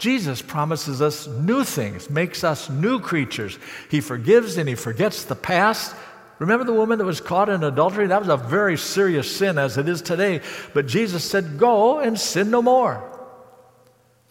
Jesus 0.00 0.40
promises 0.40 1.02
us 1.02 1.26
new 1.26 1.62
things, 1.62 2.08
makes 2.08 2.42
us 2.42 2.70
new 2.70 3.00
creatures. 3.00 3.58
He 3.90 4.00
forgives 4.00 4.56
and 4.56 4.66
He 4.66 4.74
forgets 4.74 5.24
the 5.24 5.36
past. 5.36 5.94
Remember 6.38 6.64
the 6.64 6.72
woman 6.72 6.98
that 6.98 7.04
was 7.04 7.20
caught 7.20 7.50
in 7.50 7.62
adultery? 7.62 8.06
That 8.06 8.20
was 8.20 8.30
a 8.30 8.38
very 8.38 8.78
serious 8.78 9.30
sin 9.30 9.58
as 9.58 9.76
it 9.76 9.90
is 9.90 10.00
today. 10.00 10.40
But 10.72 10.86
Jesus 10.86 11.22
said, 11.22 11.58
Go 11.58 12.00
and 12.00 12.18
sin 12.18 12.50
no 12.50 12.62
more. 12.62 13.06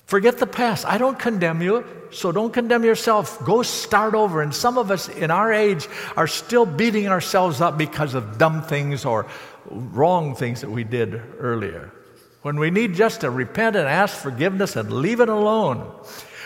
Forget 0.08 0.40
the 0.40 0.48
past. 0.48 0.88
I 0.88 0.98
don't 0.98 1.20
condemn 1.20 1.62
you, 1.62 1.86
so 2.10 2.32
don't 2.32 2.52
condemn 2.52 2.84
yourself. 2.84 3.38
Go 3.46 3.62
start 3.62 4.16
over. 4.16 4.42
And 4.42 4.56
some 4.56 4.80
of 4.80 4.90
us 4.90 5.08
in 5.08 5.30
our 5.30 5.54
age 5.54 5.88
are 6.18 6.26
still 6.26 6.66
beating 6.66 7.10
ourselves 7.10 7.62
up 7.62 7.78
because 7.78 8.16
of 8.16 8.40
dumb 8.40 8.64
things 8.64 9.06
or 9.06 9.28
wrong 9.70 10.34
things 10.34 10.62
that 10.62 10.72
we 10.72 10.84
did 10.84 11.22
earlier. 11.38 11.94
When 12.42 12.60
we 12.60 12.72
need 12.72 12.94
just 12.94 13.22
to 13.22 13.30
repent 13.30 13.76
and 13.76 13.88
ask 13.88 14.16
forgiveness 14.16 14.76
and 14.76 14.92
leave 14.92 15.20
it 15.20 15.30
alone. 15.30 15.92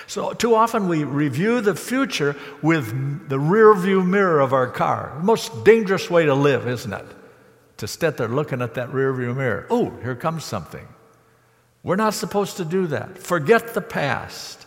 So, 0.07 0.33
too 0.33 0.55
often 0.55 0.87
we 0.87 1.03
review 1.03 1.61
the 1.61 1.75
future 1.75 2.35
with 2.61 3.29
the 3.29 3.39
rear 3.39 3.73
view 3.73 4.03
mirror 4.03 4.39
of 4.39 4.53
our 4.53 4.67
car. 4.67 5.13
The 5.17 5.23
most 5.23 5.63
dangerous 5.63 6.09
way 6.09 6.25
to 6.25 6.33
live, 6.33 6.67
isn't 6.67 6.91
it? 6.91 7.05
To 7.77 7.87
sit 7.87 8.17
there 8.17 8.27
looking 8.27 8.61
at 8.61 8.73
that 8.73 8.93
rear 8.93 9.13
view 9.13 9.33
mirror. 9.33 9.65
Oh, 9.69 9.91
here 10.01 10.15
comes 10.15 10.43
something. 10.43 10.87
We're 11.83 11.95
not 11.95 12.13
supposed 12.13 12.57
to 12.57 12.65
do 12.65 12.87
that. 12.87 13.17
Forget 13.17 13.73
the 13.73 13.81
past. 13.81 14.65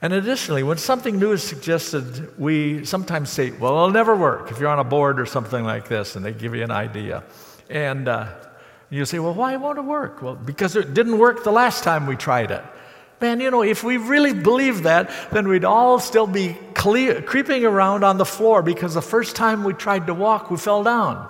And 0.00 0.12
additionally, 0.12 0.62
when 0.62 0.78
something 0.78 1.18
new 1.18 1.32
is 1.32 1.42
suggested, 1.42 2.38
we 2.38 2.84
sometimes 2.84 3.30
say, 3.30 3.50
well, 3.50 3.72
it'll 3.72 3.90
never 3.90 4.14
work 4.14 4.50
if 4.50 4.60
you're 4.60 4.68
on 4.68 4.78
a 4.78 4.84
board 4.84 5.18
or 5.18 5.26
something 5.26 5.64
like 5.64 5.88
this, 5.88 6.14
and 6.14 6.24
they 6.24 6.32
give 6.32 6.54
you 6.54 6.62
an 6.62 6.70
idea. 6.70 7.24
And 7.68 8.06
uh, 8.06 8.28
you 8.90 9.04
say, 9.04 9.18
well, 9.18 9.34
why 9.34 9.56
won't 9.56 9.78
it 9.78 9.82
work? 9.82 10.22
Well, 10.22 10.34
because 10.34 10.76
it 10.76 10.94
didn't 10.94 11.18
work 11.18 11.44
the 11.44 11.52
last 11.52 11.84
time 11.84 12.06
we 12.06 12.16
tried 12.16 12.50
it. 12.50 12.64
Man, 13.20 13.40
you 13.40 13.50
know, 13.50 13.62
if 13.62 13.82
we 13.82 13.96
really 13.96 14.32
believed 14.32 14.84
that, 14.84 15.10
then 15.32 15.48
we'd 15.48 15.64
all 15.64 15.98
still 15.98 16.26
be 16.26 16.56
creeping 16.74 17.64
around 17.64 18.04
on 18.04 18.16
the 18.16 18.24
floor 18.24 18.62
because 18.62 18.94
the 18.94 19.02
first 19.02 19.34
time 19.34 19.64
we 19.64 19.74
tried 19.74 20.06
to 20.06 20.14
walk, 20.14 20.50
we 20.50 20.56
fell 20.56 20.84
down. 20.84 21.28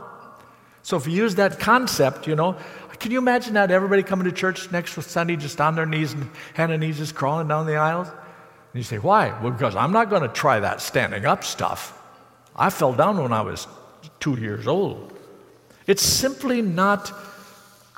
So 0.83 0.97
if 0.97 1.07
you 1.07 1.15
use 1.15 1.35
that 1.37 1.59
concept, 1.59 2.27
you 2.27 2.37
know, 2.37 2.57
can 2.99 3.11
you 3.11 3.19
imagine 3.19 3.55
that? 3.55 3.71
Everybody 3.71 4.03
coming 4.03 4.25
to 4.25 4.33
church 4.33 4.71
next 4.71 4.93
Sunday 5.03 5.37
just 5.37 5.61
on 5.61 5.77
their 5.77 5.87
knees 5.87 6.13
and 6.13 6.31
hand 6.55 6.73
and 6.73 6.81
knees 6.81 6.99
just 6.99 7.15
crawling 7.15 7.49
down 7.49 7.67
the 7.67 7.77
aisles? 7.77 8.09
And 8.09 8.17
you 8.75 8.83
say, 8.83 8.99
why? 8.99 9.39
Well, 9.41 9.53
because 9.53 9.75
I'm 9.75 9.93
not 9.93 10.11
going 10.11 10.23
to 10.23 10.29
try 10.29 10.61
that 10.61 10.81
standing 10.81 11.25
up 11.25 11.45
stuff. 11.45 11.95
I 12.55 12.71
fell 12.71 12.93
down 12.93 13.23
when 13.23 13.33
I 13.33 13.41
was 13.41 13.67
two 14.21 14.39
years 14.39 14.67
old. 14.67 15.13
It's 15.87 16.03
simply 16.03 16.61
not 16.61 17.13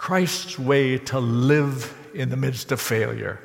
Christ's 0.01 0.59
way 0.59 0.97
to 0.97 1.21
live 1.21 1.95
in 2.15 2.31
the 2.31 2.37
midst 2.37 2.73
of 2.73 2.81
failure. 2.81 3.39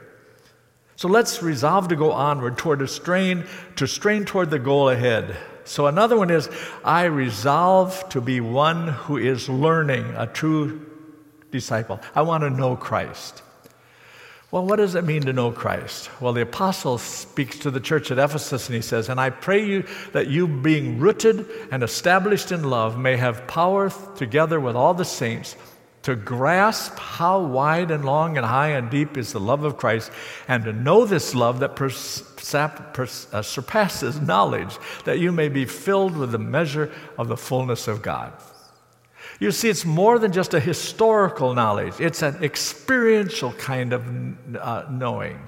So 0.96 1.10
let's 1.10 1.44
resolve 1.44 1.90
to 1.90 1.98
go 1.98 2.14
onward 2.14 2.58
toward 2.58 2.82
a 2.82 2.88
strain, 2.88 3.44
to 3.76 3.86
strain 3.86 4.24
toward 4.24 4.52
the 4.52 4.58
goal 4.58 4.88
ahead. 4.88 5.36
So 5.66 5.88
another 5.88 6.18
one 6.18 6.30
is 6.30 6.50
I 6.82 7.04
resolve 7.06 8.08
to 8.08 8.22
be 8.22 8.40
one 8.40 8.88
who 8.88 9.18
is 9.18 9.50
learning 9.50 10.06
a 10.16 10.28
true 10.28 10.90
disciple. 11.52 12.00
I 12.16 12.22
want 12.22 12.44
to 12.46 12.50
know 12.50 12.78
Christ. 12.78 13.42
Well, 14.50 14.66
what 14.66 14.78
does 14.78 14.96
it 14.96 15.04
mean 15.04 15.24
to 15.24 15.34
know 15.34 15.52
Christ? 15.52 16.10
Well, 16.22 16.32
the 16.32 16.44
apostle 16.44 16.98
speaks 17.00 17.60
to 17.60 17.70
the 17.70 17.82
church 17.82 18.12
at 18.12 18.18
Ephesus 18.18 18.70
and 18.70 18.78
he 18.78 18.82
says, 18.82 19.10
And 19.10 19.20
I 19.20 19.30
pray 19.30 19.66
you 19.66 19.84
that 20.14 20.28
you, 20.28 20.48
being 20.48 21.00
rooted 21.00 21.50
and 21.70 21.84
established 21.84 22.54
in 22.54 22.64
love, 22.64 22.98
may 22.98 23.18
have 23.18 23.46
power 23.46 23.92
together 24.16 24.62
with 24.62 24.78
all 24.78 24.94
the 24.94 25.04
saints 25.04 25.58
to 26.06 26.16
grasp 26.16 27.00
how 27.00 27.40
wide 27.40 27.90
and 27.90 28.06
long 28.06 28.38
and 28.38 28.46
high 28.46 28.70
and 28.70 28.92
deep 28.92 29.18
is 29.18 29.34
the 29.34 29.40
love 29.40 29.64
of 29.64 29.76
Christ, 29.76 30.12
and 30.48 30.64
to 30.64 30.72
know 30.72 31.04
this 31.04 31.34
love 31.34 31.58
that 31.62 31.82
uh, 31.82 33.42
surpasses 33.42 34.22
knowledge, 34.22 34.78
that 35.06 35.18
you 35.18 35.32
may 35.32 35.50
be 35.50 35.66
filled 35.66 36.16
with 36.16 36.32
the 36.32 36.38
measure 36.38 36.92
of 37.18 37.28
the 37.28 37.36
fullness 37.36 37.88
of 37.88 38.04
God. 38.04 38.34
You 39.40 39.50
see, 39.50 39.68
it's 39.68 39.84
more 39.84 40.20
than 40.20 40.32
just 40.32 40.54
a 40.54 40.60
historical 40.60 41.56
knowledge, 41.56 42.00
it's 42.00 42.22
an 42.22 42.44
experiential 42.44 43.54
kind 43.54 43.92
of 43.92 44.06
uh, 44.58 44.86
knowing. 44.92 45.40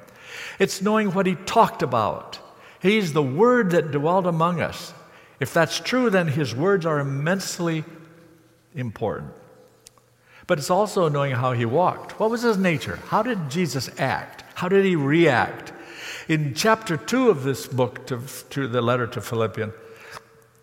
It's 0.58 0.82
knowing 0.82 1.14
what 1.14 1.28
he 1.28 1.36
talked 1.36 1.84
about. 1.84 2.40
He's 2.82 3.14
the 3.14 3.22
word 3.22 3.70
that 3.72 3.92
dwelt 3.92 4.26
among 4.26 4.60
us. 4.62 4.92
If 5.40 5.54
that's 5.54 5.80
true, 5.80 6.10
then 6.10 6.28
his 6.28 6.56
words 6.56 6.84
are 6.88 7.00
immensely 7.00 7.84
important. 8.74 9.34
But 10.48 10.60
it's 10.60 10.70
also 10.70 11.10
knowing 11.10 11.34
how 11.34 11.52
he 11.52 11.66
walked. 11.66 12.20
What 12.20 12.30
was 12.30 12.42
his 12.42 12.58
nature? 12.58 13.00
How 13.08 13.22
did 13.22 13.50
Jesus 13.50 13.90
act? 14.00 14.44
How 14.56 14.70
did 14.70 14.86
he 14.86 14.96
react? 14.96 15.74
In 16.30 16.54
chapter 16.54 16.98
2 16.98 17.30
of 17.30 17.44
this 17.44 17.68
book, 17.68 18.08
to, 18.08 18.22
to 18.50 18.68
the 18.68 18.82
letter 18.82 19.08
to 19.08 19.22
Philippians, 19.22 19.74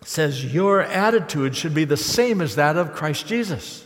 says 0.03 0.53
your 0.53 0.83
attitude 0.83 1.57
should 1.57 1.75
be 1.75 1.85
the 1.85 1.97
same 1.97 2.41
as 2.41 2.57
that 2.57 2.77
of 2.77 2.93
Christ 2.93 3.27
Jesus. 3.27 3.85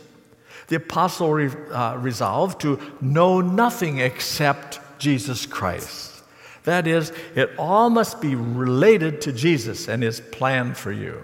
The 0.67 0.77
apostle 0.77 1.33
re, 1.33 1.51
uh, 1.71 1.97
resolved 1.97 2.61
to 2.61 2.79
know 3.01 3.41
nothing 3.41 3.99
except 3.99 4.79
Jesus 4.99 5.45
Christ. 5.45 6.21
That 6.63 6.87
is, 6.87 7.11
it 7.35 7.51
all 7.57 7.89
must 7.89 8.21
be 8.21 8.35
related 8.35 9.21
to 9.21 9.31
Jesus 9.31 9.87
and 9.87 10.03
his 10.03 10.19
plan 10.19 10.73
for 10.73 10.91
you. 10.91 11.23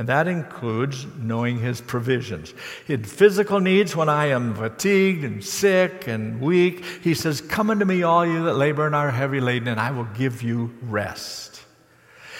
And 0.00 0.08
that 0.08 0.28
includes 0.28 1.06
knowing 1.18 1.58
his 1.58 1.82
provisions. 1.82 2.54
In 2.88 3.04
physical 3.04 3.60
needs, 3.60 3.94
when 3.94 4.08
I 4.08 4.28
am 4.28 4.54
fatigued 4.54 5.24
and 5.24 5.44
sick 5.44 6.06
and 6.08 6.40
weak, 6.40 6.86
he 7.02 7.12
says, 7.12 7.42
Come 7.42 7.68
unto 7.68 7.84
me, 7.84 8.02
all 8.02 8.24
you 8.24 8.44
that 8.44 8.54
labor 8.54 8.86
and 8.86 8.94
are 8.94 9.10
heavy 9.10 9.40
laden, 9.40 9.68
and 9.68 9.78
I 9.78 9.90
will 9.90 10.08
give 10.16 10.42
you 10.42 10.72
rest. 10.84 11.62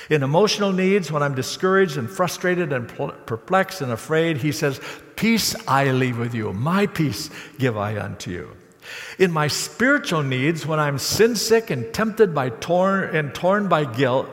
In 0.08 0.22
emotional 0.22 0.72
needs, 0.72 1.12
when 1.12 1.22
I'm 1.22 1.34
discouraged 1.34 1.98
and 1.98 2.08
frustrated 2.08 2.72
and 2.72 2.88
perplexed 3.26 3.82
and 3.82 3.92
afraid, 3.92 4.38
he 4.38 4.52
says, 4.52 4.80
Peace 5.14 5.54
I 5.68 5.90
leave 5.90 6.18
with 6.18 6.34
you, 6.34 6.54
my 6.54 6.86
peace 6.86 7.28
give 7.58 7.76
I 7.76 8.00
unto 8.00 8.30
you. 8.30 8.56
In 9.18 9.32
my 9.32 9.48
spiritual 9.48 10.22
needs, 10.22 10.64
when 10.64 10.80
I'm 10.80 10.96
sin 10.96 11.36
sick 11.36 11.68
and 11.68 11.92
tempted 11.92 12.34
by 12.34 12.48
torn 12.48 13.14
and 13.14 13.34
torn 13.34 13.68
by 13.68 13.84
guilt, 13.84 14.30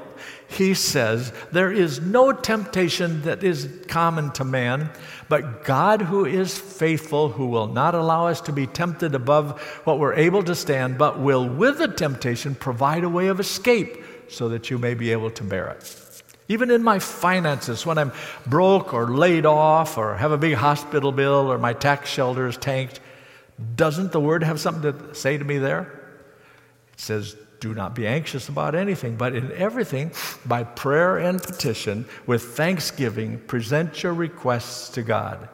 he 0.48 0.74
says, 0.74 1.34
There 1.52 1.72
is 1.72 2.00
no 2.00 2.32
temptation 2.32 3.22
that 3.24 3.44
is 3.44 3.70
common 3.88 4.32
to 4.32 4.44
man, 4.44 4.90
but 5.30 5.66
God, 5.66 6.02
who 6.02 6.26
is 6.26 6.58
faithful, 6.58 7.30
who 7.30 7.48
will 7.48 7.68
not 7.68 7.96
allow 7.96 8.28
us 8.28 8.42
to 8.42 8.54
be 8.54 8.66
tempted 8.66 9.14
above 9.14 9.60
what 9.84 10.00
we're 10.00 10.14
able 10.14 10.44
to 10.44 10.56
stand, 10.56 10.98
but 10.98 11.20
will 11.20 11.48
with 11.48 11.80
the 11.80 11.88
temptation 11.88 12.56
provide 12.56 13.04
a 13.04 13.10
way 13.10 13.28
of 13.28 13.40
escape 13.40 14.04
so 14.30 14.50
that 14.50 14.70
you 14.70 14.78
may 14.78 14.94
be 14.94 15.12
able 15.12 15.32
to 15.32 15.44
bear 15.44 15.68
it. 15.70 16.04
Even 16.50 16.72
in 16.72 16.82
my 16.82 17.00
finances, 17.00 17.86
when 17.86 17.98
I'm 17.98 18.14
broke 18.46 18.94
or 18.94 19.08
laid 19.08 19.46
off 19.46 19.98
or 19.98 20.16
have 20.16 20.32
a 20.32 20.38
big 20.38 20.54
hospital 20.54 21.12
bill 21.12 21.52
or 21.52 21.58
my 21.58 21.74
tax 21.74 22.10
shelter 22.10 22.48
is 22.48 22.56
tanked, 22.56 23.02
doesn't 23.76 24.14
the 24.14 24.20
word 24.20 24.44
have 24.44 24.60
something 24.60 24.94
to 24.94 25.16
say 25.16 25.38
to 25.38 25.44
me 25.44 25.58
there? 25.58 25.97
It 26.98 27.02
says, 27.02 27.36
do 27.60 27.76
not 27.76 27.94
be 27.94 28.08
anxious 28.08 28.50
about 28.50 28.74
anything, 28.74 29.16
but 29.18 29.36
in 29.36 29.52
everything, 29.52 30.12
by 30.46 30.64
prayer 30.64 31.18
and 31.18 31.42
petition, 31.42 32.06
with 32.26 32.44
thanksgiving, 32.44 33.40
present 33.40 34.02
your 34.02 34.14
requests 34.14 34.90
to 34.90 35.04
God. 35.04 35.48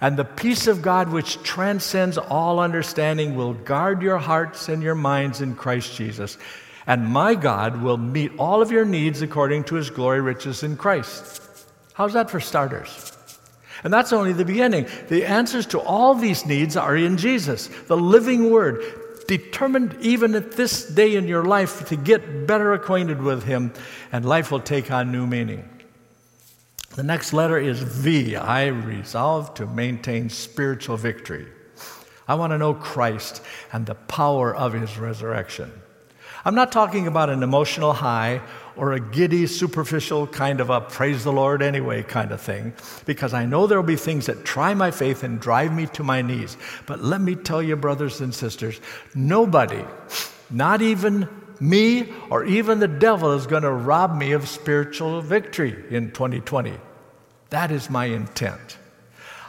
And 0.00 0.16
the 0.16 0.24
peace 0.24 0.66
of 0.68 0.82
God, 0.82 1.08
which 1.08 1.42
transcends 1.42 2.16
all 2.16 2.60
understanding, 2.60 3.34
will 3.34 3.54
guard 3.54 4.02
your 4.02 4.18
hearts 4.18 4.68
and 4.68 4.82
your 4.82 4.94
minds 4.94 5.40
in 5.40 5.56
Christ 5.56 5.96
Jesus. 5.96 6.38
And 6.86 7.06
my 7.06 7.34
God 7.34 7.82
will 7.82 7.96
meet 7.96 8.32
all 8.38 8.62
of 8.62 8.70
your 8.70 8.84
needs 8.84 9.22
according 9.22 9.64
to 9.64 9.74
his 9.74 9.90
glory 9.90 10.20
riches 10.20 10.62
in 10.62 10.76
Christ. 10.76 11.40
How's 11.94 12.12
that 12.12 12.30
for 12.30 12.40
starters? 12.40 13.12
And 13.82 13.92
that's 13.92 14.12
only 14.12 14.32
the 14.32 14.44
beginning. 14.44 14.86
The 15.08 15.24
answers 15.24 15.66
to 15.66 15.80
all 15.80 16.14
these 16.14 16.46
needs 16.46 16.76
are 16.76 16.96
in 16.96 17.16
Jesus, 17.16 17.68
the 17.86 17.96
living 17.96 18.50
Word, 18.50 18.82
determined 19.26 19.96
even 20.00 20.34
at 20.34 20.52
this 20.52 20.86
day 20.86 21.16
in 21.16 21.26
your 21.26 21.44
life 21.44 21.86
to 21.88 21.96
get 21.96 22.46
better 22.46 22.72
acquainted 22.72 23.20
with 23.22 23.44
Him, 23.44 23.72
and 24.12 24.24
life 24.24 24.50
will 24.50 24.60
take 24.60 24.90
on 24.90 25.12
new 25.12 25.26
meaning. 25.26 25.68
The 26.96 27.02
next 27.02 27.32
letter 27.32 27.58
is 27.58 27.80
V. 27.80 28.36
I 28.36 28.66
resolve 28.66 29.54
to 29.54 29.66
maintain 29.66 30.30
spiritual 30.30 30.96
victory. 30.96 31.46
I 32.28 32.36
want 32.36 32.52
to 32.52 32.58
know 32.58 32.74
Christ 32.74 33.42
and 33.72 33.84
the 33.84 33.96
power 33.96 34.54
of 34.54 34.72
His 34.72 34.96
resurrection. 34.96 35.72
I'm 36.44 36.54
not 36.54 36.72
talking 36.72 37.06
about 37.06 37.30
an 37.30 37.42
emotional 37.42 37.94
high 37.94 38.42
or 38.76 38.92
a 38.92 39.00
giddy, 39.00 39.46
superficial 39.46 40.26
kind 40.26 40.60
of 40.60 40.70
a 40.70 40.80
praise 40.80 41.24
the 41.24 41.32
Lord 41.32 41.62
anyway 41.62 42.02
kind 42.02 42.32
of 42.32 42.40
thing, 42.40 42.72
because 43.06 43.34
I 43.34 43.46
know 43.46 43.66
there 43.66 43.78
will 43.78 43.86
be 43.86 43.96
things 43.96 44.26
that 44.26 44.44
try 44.44 44.74
my 44.74 44.90
faith 44.90 45.22
and 45.22 45.40
drive 45.40 45.72
me 45.72 45.86
to 45.88 46.02
my 46.02 46.22
knees. 46.22 46.56
But 46.86 47.02
let 47.02 47.20
me 47.20 47.34
tell 47.34 47.62
you, 47.62 47.76
brothers 47.76 48.20
and 48.20 48.34
sisters, 48.34 48.80
nobody, 49.14 49.84
not 50.50 50.82
even 50.82 51.28
me 51.60 52.12
or 52.30 52.44
even 52.44 52.80
the 52.80 52.88
devil, 52.88 53.32
is 53.32 53.46
going 53.46 53.62
to 53.62 53.72
rob 53.72 54.16
me 54.16 54.32
of 54.32 54.48
spiritual 54.48 55.20
victory 55.20 55.84
in 55.90 56.10
2020. 56.10 56.74
That 57.50 57.70
is 57.70 57.88
my 57.88 58.06
intent. 58.06 58.78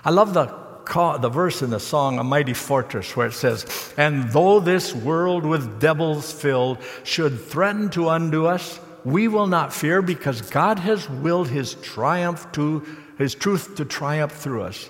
I 0.04 0.12
love 0.12 0.34
the 0.34 0.66
the 0.86 1.30
verse 1.30 1.62
in 1.62 1.72
the 1.72 1.80
song, 1.80 2.20
A 2.20 2.24
Mighty 2.24 2.54
Fortress, 2.54 3.16
where 3.16 3.28
it 3.28 3.34
says, 3.34 3.66
And 3.98 4.30
though 4.32 4.60
this 4.60 4.94
world 4.94 5.46
with 5.46 5.80
devils 5.80 6.32
filled 6.32 6.78
should 7.04 7.40
threaten 7.40 7.90
to 7.92 8.10
undo 8.10 8.46
us, 8.46 8.80
we 9.06 9.28
will 9.28 9.48
not 9.48 9.72
fear 9.72 10.02
because 10.02 10.42
God 10.42 10.80
has 10.80 11.10
willed 11.10 11.48
his 11.48 11.76
triumph 11.76 12.52
to 12.54 12.84
his 13.18 13.36
truth 13.36 13.76
to 13.76 13.86
triumph 13.86 14.34
through 14.34 14.64
us. 14.64 14.90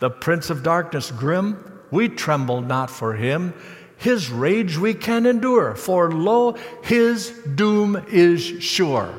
The 0.00 0.10
prince 0.10 0.50
of 0.50 0.62
darkness 0.62 1.10
grim, 1.10 1.80
we 1.90 2.08
tremble 2.10 2.60
not 2.60 2.90
for 2.90 3.14
him. 3.14 3.54
His 3.96 4.30
rage 4.30 4.76
we 4.76 4.92
can 4.92 5.24
endure, 5.24 5.74
for 5.74 6.12
lo, 6.12 6.56
his 6.82 7.30
doom 7.54 8.04
is 8.10 8.42
sure. 8.42 9.14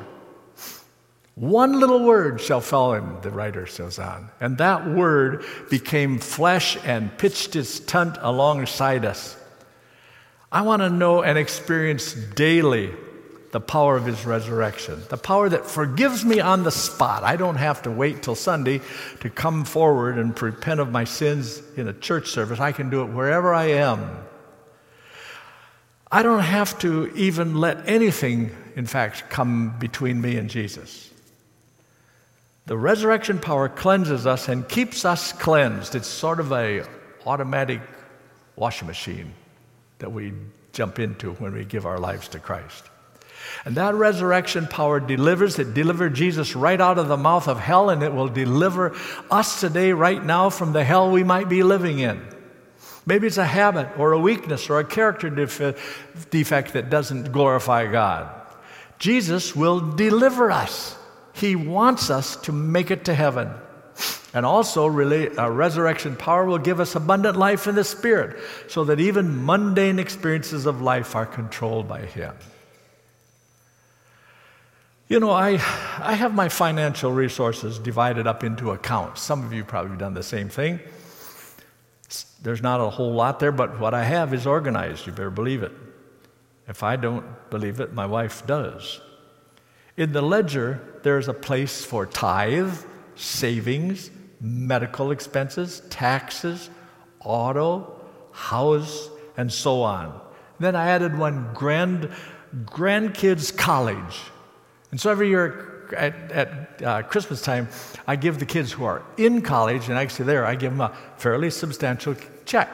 One 1.34 1.80
little 1.80 2.04
word 2.04 2.40
shall 2.40 2.62
fall 2.62 2.94
in, 2.94 3.20
the 3.22 3.32
writer 3.32 3.66
says 3.66 4.00
on. 4.00 4.30
And 4.40 4.58
that 4.60 4.88
word 4.88 5.44
became 5.70 6.20
flesh 6.20 6.78
and 6.86 7.18
pitched 7.18 7.56
its 7.56 7.80
tent 7.80 8.18
alongside 8.22 9.06
us. 9.06 9.36
I 10.52 10.62
want 10.62 10.82
to 10.82 10.90
know 10.90 11.24
and 11.24 11.38
experience 11.38 12.14
daily 12.14 12.94
the 13.56 13.62
power 13.62 13.96
of 13.96 14.06
his 14.06 14.26
resurrection, 14.26 15.02
the 15.08 15.16
power 15.16 15.48
that 15.48 15.66
forgives 15.66 16.26
me 16.26 16.42
on 16.42 16.64
the 16.64 16.72
spot. 16.72 17.24
I 17.24 17.38
don't 17.38 17.56
have 17.56 17.84
to 17.84 17.90
wait 17.90 18.22
till 18.22 18.36
Sunday 18.36 18.82
to 19.22 19.30
come 19.30 19.64
forward 19.64 20.18
and 20.18 20.42
repent 20.42 20.82
of 20.82 20.92
my 20.92 21.06
sins 21.06 21.62
in 21.78 21.88
a 21.88 21.94
church 21.94 22.32
service. 22.32 22.60
I 22.60 22.74
can 22.74 22.90
do 22.90 23.02
it 23.04 23.06
wherever 23.06 23.54
I 23.54 23.68
am. 23.68 24.26
I 26.12 26.22
don't 26.22 26.42
have 26.42 26.78
to 26.80 27.10
even 27.16 27.56
let 27.56 27.88
anything, 27.88 28.54
in 28.76 28.88
fact, 28.88 29.30
come 29.30 29.80
between 29.80 30.20
me 30.20 30.36
and 30.36 30.50
Jesus. 30.50 31.10
The 32.66 32.78
resurrection 32.78 33.40
power 33.40 33.70
cleanses 33.70 34.28
us 34.28 34.50
and 34.50 34.68
keeps 34.68 35.06
us 35.06 35.32
cleansed. 35.32 35.96
It's 35.96 36.10
sort 36.10 36.42
of 36.42 36.52
a 36.52 36.84
automatic 37.26 37.80
washing 38.58 38.88
machine 38.90 39.32
that 40.00 40.12
we 40.12 40.34
jump 40.74 41.00
into 41.00 41.32
when 41.36 41.54
we 41.54 41.64
give 41.64 41.86
our 41.86 42.00
lives 42.00 42.28
to 42.28 42.40
Christ. 42.40 42.90
And 43.66 43.76
that 43.76 43.96
resurrection 43.96 44.68
power 44.68 45.00
delivers. 45.00 45.60
It 45.60 45.74
delivered 45.74 46.14
Jesus 46.14 46.56
right 46.56 46.80
out 46.80 46.98
of 46.98 47.08
the 47.08 47.18
mouth 47.18 47.48
of 47.48 47.60
hell, 47.60 47.90
and 47.90 48.04
it 48.04 48.14
will 48.14 48.28
deliver 48.28 48.96
us 49.32 49.60
today, 49.60 49.94
right 49.94 50.24
now, 50.24 50.50
from 50.50 50.74
the 50.74 50.84
hell 50.84 51.12
we 51.12 51.24
might 51.24 51.50
be 51.50 51.64
living 51.64 52.00
in. 52.00 52.22
Maybe 53.06 53.28
it's 53.28 53.38
a 53.38 53.46
habit 53.46 54.00
or 54.00 54.14
a 54.14 54.20
weakness 54.20 54.70
or 54.70 54.80
a 54.80 54.84
character 54.84 55.30
defect 55.30 56.74
that 56.74 56.90
doesn't 56.90 57.32
glorify 57.32 57.86
God. 57.86 58.30
Jesus 58.98 59.56
will 59.56 59.80
deliver 59.80 60.52
us. 60.52 60.98
He 61.34 61.56
wants 61.56 62.10
us 62.10 62.36
to 62.38 62.52
make 62.52 62.90
it 62.92 63.06
to 63.06 63.14
heaven. 63.14 63.52
And 64.34 64.46
also, 64.46 64.88
really, 64.88 65.30
uh, 65.38 65.48
resurrection 65.50 66.16
power 66.16 66.46
will 66.46 66.58
give 66.58 66.80
us 66.80 66.96
abundant 66.96 67.38
life 67.38 67.68
in 67.68 67.76
the 67.76 67.84
Spirit 67.84 68.38
so 68.68 68.84
that 68.86 69.00
even 69.00 69.46
mundane 69.46 70.00
experiences 70.00 70.66
of 70.66 70.82
life 70.82 71.16
are 71.16 71.26
controlled 71.26 71.88
by 71.88 72.02
Him. 72.02 72.34
You 75.08 75.20
know, 75.20 75.30
I, 75.30 75.52
I 76.00 76.16
have 76.16 76.34
my 76.34 76.50
financial 76.50 77.12
resources 77.12 77.78
divided 77.78 78.26
up 78.26 78.44
into 78.44 78.72
accounts. 78.72 79.22
Some 79.22 79.46
of 79.46 79.54
you 79.54 79.64
probably 79.64 79.98
done 79.98 80.16
the 80.16 80.24
same 80.24 80.50
thing. 80.50 80.80
There's 82.42 82.62
not 82.62 82.82
a 82.82 82.90
whole 82.90 83.14
lot 83.14 83.40
there, 83.40 83.52
but 83.52 83.80
what 83.80 83.94
I 83.94 84.04
have 84.04 84.34
is 84.34 84.48
organized. 84.48 85.06
You 85.06 85.12
better 85.12 85.30
believe 85.30 85.62
it. 85.62 85.72
If 86.68 86.82
I 86.82 86.96
don't 86.96 87.26
believe 87.52 87.80
it, 87.80 87.94
my 87.94 88.08
wife 88.08 88.48
does. 88.48 89.00
In 89.96 90.12
the 90.12 90.24
ledger, 90.24 90.82
there's 91.04 91.28
a 91.28 91.34
place 91.34 91.86
for 91.86 92.08
tithe, 92.08 92.76
savings, 93.16 94.10
medical 94.42 95.12
expenses, 95.12 95.82
taxes, 95.92 96.70
auto, 97.20 98.02
house, 98.32 99.10
and 99.38 99.54
so 99.54 99.84
on. 99.84 100.20
Then 100.60 100.76
I 100.76 100.88
added 100.88 101.16
one 101.16 101.52
grand 101.54 102.10
grandkids 102.66 103.56
college. 103.56 104.20
And 104.96 105.02
so 105.02 105.12
every 105.12 105.28
year 105.28 105.90
at, 105.98 106.32
at 106.32 106.82
uh, 106.82 107.02
Christmas 107.02 107.42
time, 107.42 107.68
I 108.08 108.16
give 108.16 108.40
the 108.40 108.46
kids 108.46 108.72
who 108.72 108.86
are 108.86 109.04
in 109.18 109.42
college, 109.42 109.90
and 109.90 109.98
actually 109.98 110.28
there, 110.28 110.46
I 110.46 110.56
give 110.56 110.72
them 110.72 110.80
a 110.80 110.96
fairly 111.18 111.50
substantial 111.50 112.16
check. 112.46 112.74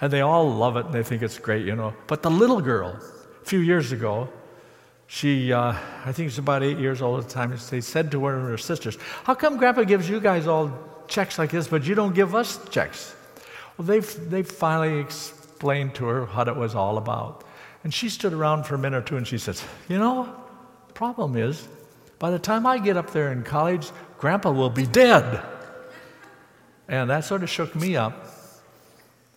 And 0.00 0.10
they 0.10 0.22
all 0.22 0.50
love 0.50 0.78
it 0.78 0.86
and 0.86 0.94
they 0.94 1.02
think 1.02 1.20
it's 1.20 1.38
great, 1.38 1.66
you 1.66 1.76
know. 1.76 1.92
But 2.06 2.22
the 2.22 2.30
little 2.30 2.62
girl, 2.62 2.98
a 3.42 3.44
few 3.44 3.58
years 3.58 3.92
ago, 3.92 4.30
she, 5.08 5.52
uh, 5.52 5.74
I 6.06 6.12
think 6.12 6.30
she's 6.30 6.38
about 6.38 6.62
eight 6.62 6.78
years 6.78 7.02
old 7.02 7.20
at 7.20 7.28
the 7.28 7.34
time, 7.34 7.54
they 7.68 7.82
said 7.82 8.10
to 8.12 8.18
one 8.18 8.34
of 8.34 8.40
her 8.40 8.56
sisters, 8.56 8.96
How 9.24 9.34
come 9.34 9.58
Grandpa 9.58 9.82
gives 9.82 10.08
you 10.08 10.20
guys 10.20 10.46
all 10.46 10.72
checks 11.06 11.38
like 11.38 11.50
this, 11.50 11.68
but 11.68 11.84
you 11.84 11.94
don't 11.94 12.14
give 12.14 12.34
us 12.34 12.66
checks? 12.70 13.14
Well, 13.76 13.86
they 13.86 14.00
they 14.00 14.42
finally 14.42 15.00
explained 15.00 15.96
to 15.96 16.06
her 16.06 16.24
what 16.24 16.48
it 16.48 16.56
was 16.56 16.74
all 16.74 16.96
about. 16.96 17.44
And 17.84 17.92
she 17.92 18.08
stood 18.08 18.32
around 18.32 18.64
for 18.64 18.76
a 18.76 18.78
minute 18.78 18.96
or 18.96 19.02
two 19.02 19.18
and 19.18 19.28
she 19.28 19.36
says, 19.36 19.62
You 19.86 19.98
know, 19.98 20.34
problem 20.96 21.36
is, 21.36 21.68
by 22.18 22.30
the 22.30 22.38
time 22.38 22.66
I 22.66 22.78
get 22.78 22.96
up 22.96 23.10
there 23.10 23.30
in 23.30 23.42
college, 23.42 23.90
Grandpa 24.16 24.50
will 24.50 24.70
be 24.70 24.86
dead. 24.86 25.42
And 26.88 27.10
that 27.10 27.26
sort 27.26 27.42
of 27.42 27.50
shook 27.50 27.76
me 27.76 27.96
up. 27.96 28.14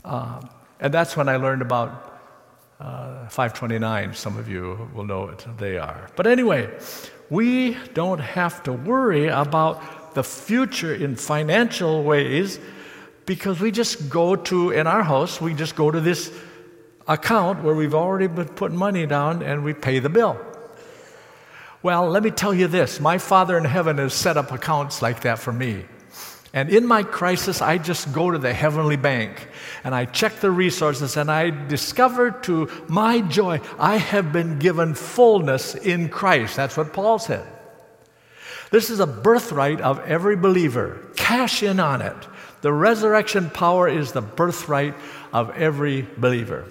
Uh, 0.06 0.42
and 0.80 0.94
that's 0.94 1.18
when 1.18 1.28
I 1.28 1.36
learned 1.36 1.62
about 1.62 2.22
uh, 2.80 3.28
529, 3.28 4.14
some 4.14 4.38
of 4.38 4.48
you 4.48 4.90
will 4.94 5.04
know 5.04 5.26
what 5.26 5.46
they 5.58 5.78
are. 5.78 6.10
But 6.16 6.28
anyway, 6.28 6.70
we 7.30 7.76
don't 7.94 8.22
have 8.22 8.64
to 8.64 8.72
worry 8.72 9.28
about 9.28 10.16
the 10.16 10.24
future 10.24 10.96
in 10.96 11.18
financial 11.18 12.04
ways 12.04 12.58
because 13.26 13.60
we 13.60 13.72
just 13.72 14.10
go 14.10 14.38
to, 14.38 14.72
in 14.72 14.88
our 14.88 15.04
house, 15.04 15.42
we 15.42 15.54
just 15.54 15.76
go 15.76 15.92
to 15.92 16.00
this 16.00 16.32
account 17.06 17.64
where 17.64 17.76
we've 17.76 17.96
already 17.96 18.28
been 18.28 18.48
putting 18.48 18.78
money 18.78 19.06
down 19.06 19.44
and 19.44 19.66
we 19.66 19.74
pay 19.74 20.00
the 20.00 20.10
bill. 20.10 20.40
Well, 21.82 22.10
let 22.10 22.24
me 22.24 22.32
tell 22.32 22.54
you 22.54 22.68
this 22.68 23.00
my 23.00 23.18
Father 23.18 23.58
in 23.58 23.64
heaven 23.66 23.98
has 23.98 24.14
set 24.14 24.38
up 24.38 24.52
accounts 24.52 25.02
like 25.02 25.22
that 25.22 25.40
for 25.40 25.54
me. 25.54 25.86
And 26.52 26.70
in 26.70 26.88
my 26.88 27.04
crisis, 27.04 27.62
I 27.62 27.78
just 27.78 28.12
go 28.12 28.32
to 28.32 28.40
the 28.40 28.54
heavenly 28.54 28.98
bank 28.98 29.48
and 29.84 29.94
I 29.94 30.06
check 30.06 30.40
the 30.40 30.50
resources 30.50 31.16
and 31.16 31.30
I 31.30 31.52
discover 31.68 32.32
to 32.32 32.68
my 32.88 33.22
joy, 33.22 33.62
I 33.78 33.98
have 33.98 34.34
been 34.34 34.58
given 34.58 34.96
fullness 34.96 35.76
in 35.76 36.10
Christ. 36.10 36.56
That's 36.56 36.76
what 36.76 36.92
Paul 36.92 37.20
said. 37.20 37.46
This 38.72 38.90
is 38.90 39.00
a 39.00 39.08
birthright 39.08 39.80
of 39.80 40.00
every 40.00 40.36
believer. 40.36 41.00
Cash 41.16 41.62
in 41.62 41.80
on 41.80 42.02
it. 42.02 42.18
The 42.62 42.74
resurrection 42.74 43.50
power 43.52 43.88
is 43.88 44.12
the 44.12 44.22
birthright 44.22 44.96
of 45.32 45.52
every 45.52 46.08
believer. 46.18 46.66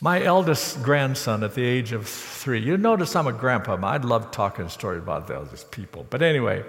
My 0.00 0.22
eldest 0.22 0.82
grandson 0.82 1.42
at 1.42 1.54
the 1.54 1.64
age 1.64 1.92
of 1.92 2.06
three, 2.06 2.60
you 2.60 2.76
notice 2.76 3.16
I'm 3.16 3.26
a 3.26 3.32
grandpa. 3.32 3.78
I'd 3.82 4.04
love 4.04 4.30
talking 4.30 4.68
stories 4.68 5.02
about 5.02 5.26
those 5.26 5.64
people. 5.70 6.06
But 6.10 6.20
anyway, 6.20 6.64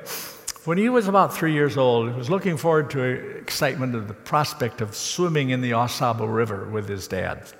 when 0.64 0.78
he 0.78 0.88
was 0.88 1.10
about 1.10 1.36
three 1.36 1.52
years 1.52 1.76
old, 1.76 2.10
he 2.10 2.18
was 2.18 2.30
looking 2.30 2.56
forward 2.56 2.90
to 2.92 3.02
excitement 3.02 3.96
of 3.96 4.08
the 4.08 4.14
prospect 4.14 4.80
of 4.80 4.96
swimming 4.96 5.50
in 5.50 5.60
the 5.60 5.74
Au 5.74 6.26
River 6.26 6.70
with 6.70 6.88
his 6.88 7.10
dad. 7.10 7.52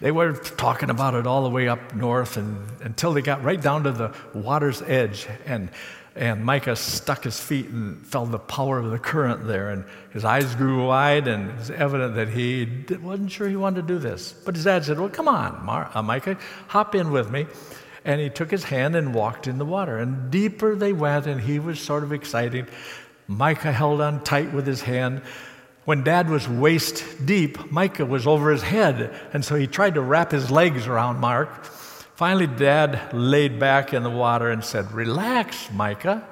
They 0.00 0.12
were 0.12 0.32
talking 0.32 0.88
about 0.88 1.14
it 1.14 1.26
all 1.26 1.42
the 1.42 1.50
way 1.50 1.68
up 1.68 1.94
north 1.94 2.38
and, 2.38 2.58
until 2.82 3.12
they 3.12 3.22
got 3.22 3.44
right 3.44 3.60
down 3.60 3.84
to 3.84 3.92
the 3.92 4.14
water's 4.34 4.80
edge. 4.82 5.26
And, 5.44 5.70
and 6.16 6.44
Micah 6.44 6.76
stuck 6.76 7.24
his 7.24 7.38
feet 7.38 7.66
and 7.66 8.04
felt 8.06 8.30
the 8.30 8.38
power 8.38 8.78
of 8.78 8.90
the 8.90 8.98
current 8.98 9.46
there. 9.46 9.68
And 9.68 9.84
his 10.10 10.24
eyes 10.24 10.54
grew 10.54 10.86
wide, 10.86 11.28
and 11.28 11.50
it 11.50 11.56
was 11.58 11.70
evident 11.70 12.14
that 12.14 12.28
he 12.28 12.66
wasn't 13.02 13.30
sure 13.30 13.48
he 13.48 13.56
wanted 13.56 13.82
to 13.82 13.94
do 13.94 13.98
this. 13.98 14.32
But 14.32 14.54
his 14.54 14.64
dad 14.64 14.84
said, 14.84 14.98
Well, 14.98 15.10
come 15.10 15.28
on, 15.28 15.64
Mar- 15.64 15.90
uh, 15.94 16.02
Micah, 16.02 16.38
hop 16.68 16.94
in 16.94 17.10
with 17.10 17.30
me. 17.30 17.46
And 18.04 18.20
he 18.20 18.30
took 18.30 18.50
his 18.50 18.64
hand 18.64 18.96
and 18.96 19.14
walked 19.14 19.46
in 19.46 19.58
the 19.58 19.64
water. 19.64 19.98
And 19.98 20.30
deeper 20.30 20.74
they 20.74 20.92
went, 20.92 21.26
and 21.26 21.40
he 21.40 21.58
was 21.58 21.80
sort 21.80 22.02
of 22.02 22.12
excited. 22.12 22.68
Micah 23.28 23.72
held 23.72 24.00
on 24.00 24.22
tight 24.24 24.52
with 24.52 24.66
his 24.66 24.80
hand. 24.80 25.22
When 25.84 26.02
dad 26.02 26.30
was 26.30 26.48
waist 26.48 27.04
deep, 27.26 27.70
Micah 27.70 28.06
was 28.06 28.26
over 28.26 28.50
his 28.50 28.62
head, 28.62 29.14
and 29.32 29.44
so 29.44 29.54
he 29.54 29.66
tried 29.66 29.94
to 29.94 30.00
wrap 30.00 30.32
his 30.32 30.50
legs 30.50 30.86
around 30.86 31.20
Mark. 31.20 31.66
Finally, 32.16 32.46
dad 32.46 33.12
laid 33.12 33.58
back 33.58 33.92
in 33.92 34.02
the 34.02 34.08
water 34.08 34.50
and 34.50 34.64
said, 34.64 34.90
Relax, 34.92 35.70
Micah. 35.70 36.26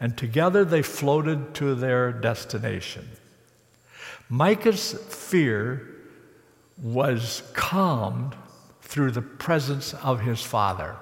And 0.00 0.18
together 0.18 0.64
they 0.64 0.82
floated 0.82 1.54
to 1.54 1.76
their 1.76 2.10
destination. 2.10 3.08
Micah's 4.28 4.94
fear 4.94 5.86
was 6.76 7.44
calmed 7.54 8.34
through 8.80 9.12
the 9.12 9.22
presence 9.22 9.94
of 9.94 10.22
his 10.22 10.42
Father. 10.42 10.96